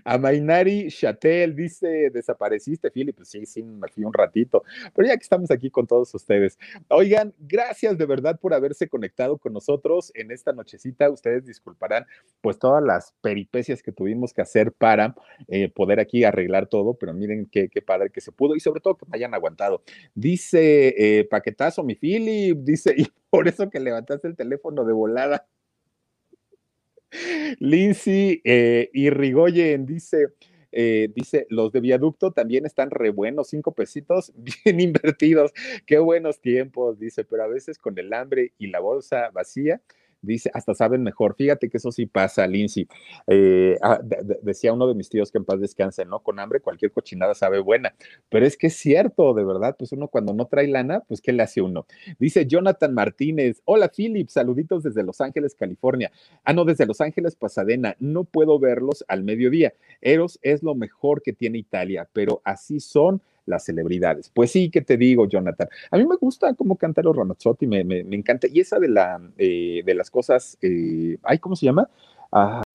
[0.03, 3.15] A Mainari Chatel dice, desapareciste, Philip.
[3.15, 4.65] Pues sí, sí, me fui un ratito.
[4.95, 6.59] Pero ya que estamos aquí con todos ustedes.
[6.89, 11.11] Oigan, gracias de verdad por haberse conectado con nosotros en esta nochecita.
[11.11, 12.07] Ustedes disculparán,
[12.41, 15.15] pues todas las peripecias que tuvimos que hacer para
[15.49, 18.81] eh, poder aquí arreglar todo, pero miren qué, qué, padre que se pudo y sobre
[18.81, 19.83] todo que me hayan aguantado.
[20.15, 25.47] Dice, eh, paquetazo, mi Philip, dice, y por eso que levantaste el teléfono de volada.
[27.59, 30.29] Lindsay eh, y Rigoyen dice,
[30.73, 34.33] eh, dice, los de viaducto también están re buenos, cinco pesitos
[34.65, 35.53] bien invertidos,
[35.87, 39.83] qué buenos tiempos, dice, pero a veces con el hambre y la bolsa vacía,
[40.23, 41.35] dice, hasta saben mejor.
[41.37, 42.89] Fíjate que eso sí pasa, Lindsay.
[43.27, 44.01] Eh, ah,
[44.43, 46.21] decía uno de mis tíos que en paz descanse, ¿no?
[46.21, 47.95] Con hambre cualquier cochinada sabe buena.
[48.29, 51.33] Pero es que es cierto, de verdad, pues uno cuando no trae lana, pues ¿qué
[51.33, 51.87] le hace uno?
[52.19, 56.11] Dice Jonathan Martínez, hola Philip, saluditos desde Los Ángeles, California.
[56.45, 57.97] Ah, no, desde Los Ángeles, Pasadena.
[57.99, 59.75] No puedo verlos al mediodía.
[60.01, 64.31] Eros es lo mejor que tiene Italia, pero así son las celebridades.
[64.31, 65.69] Pues sí, que te digo, Jonathan.
[65.91, 68.47] A mí me gusta cómo canta los Ramazzotti, me, me, me encanta.
[68.51, 71.89] Y esa de, la, eh, de las cosas, eh, ay, ¿cómo se llama?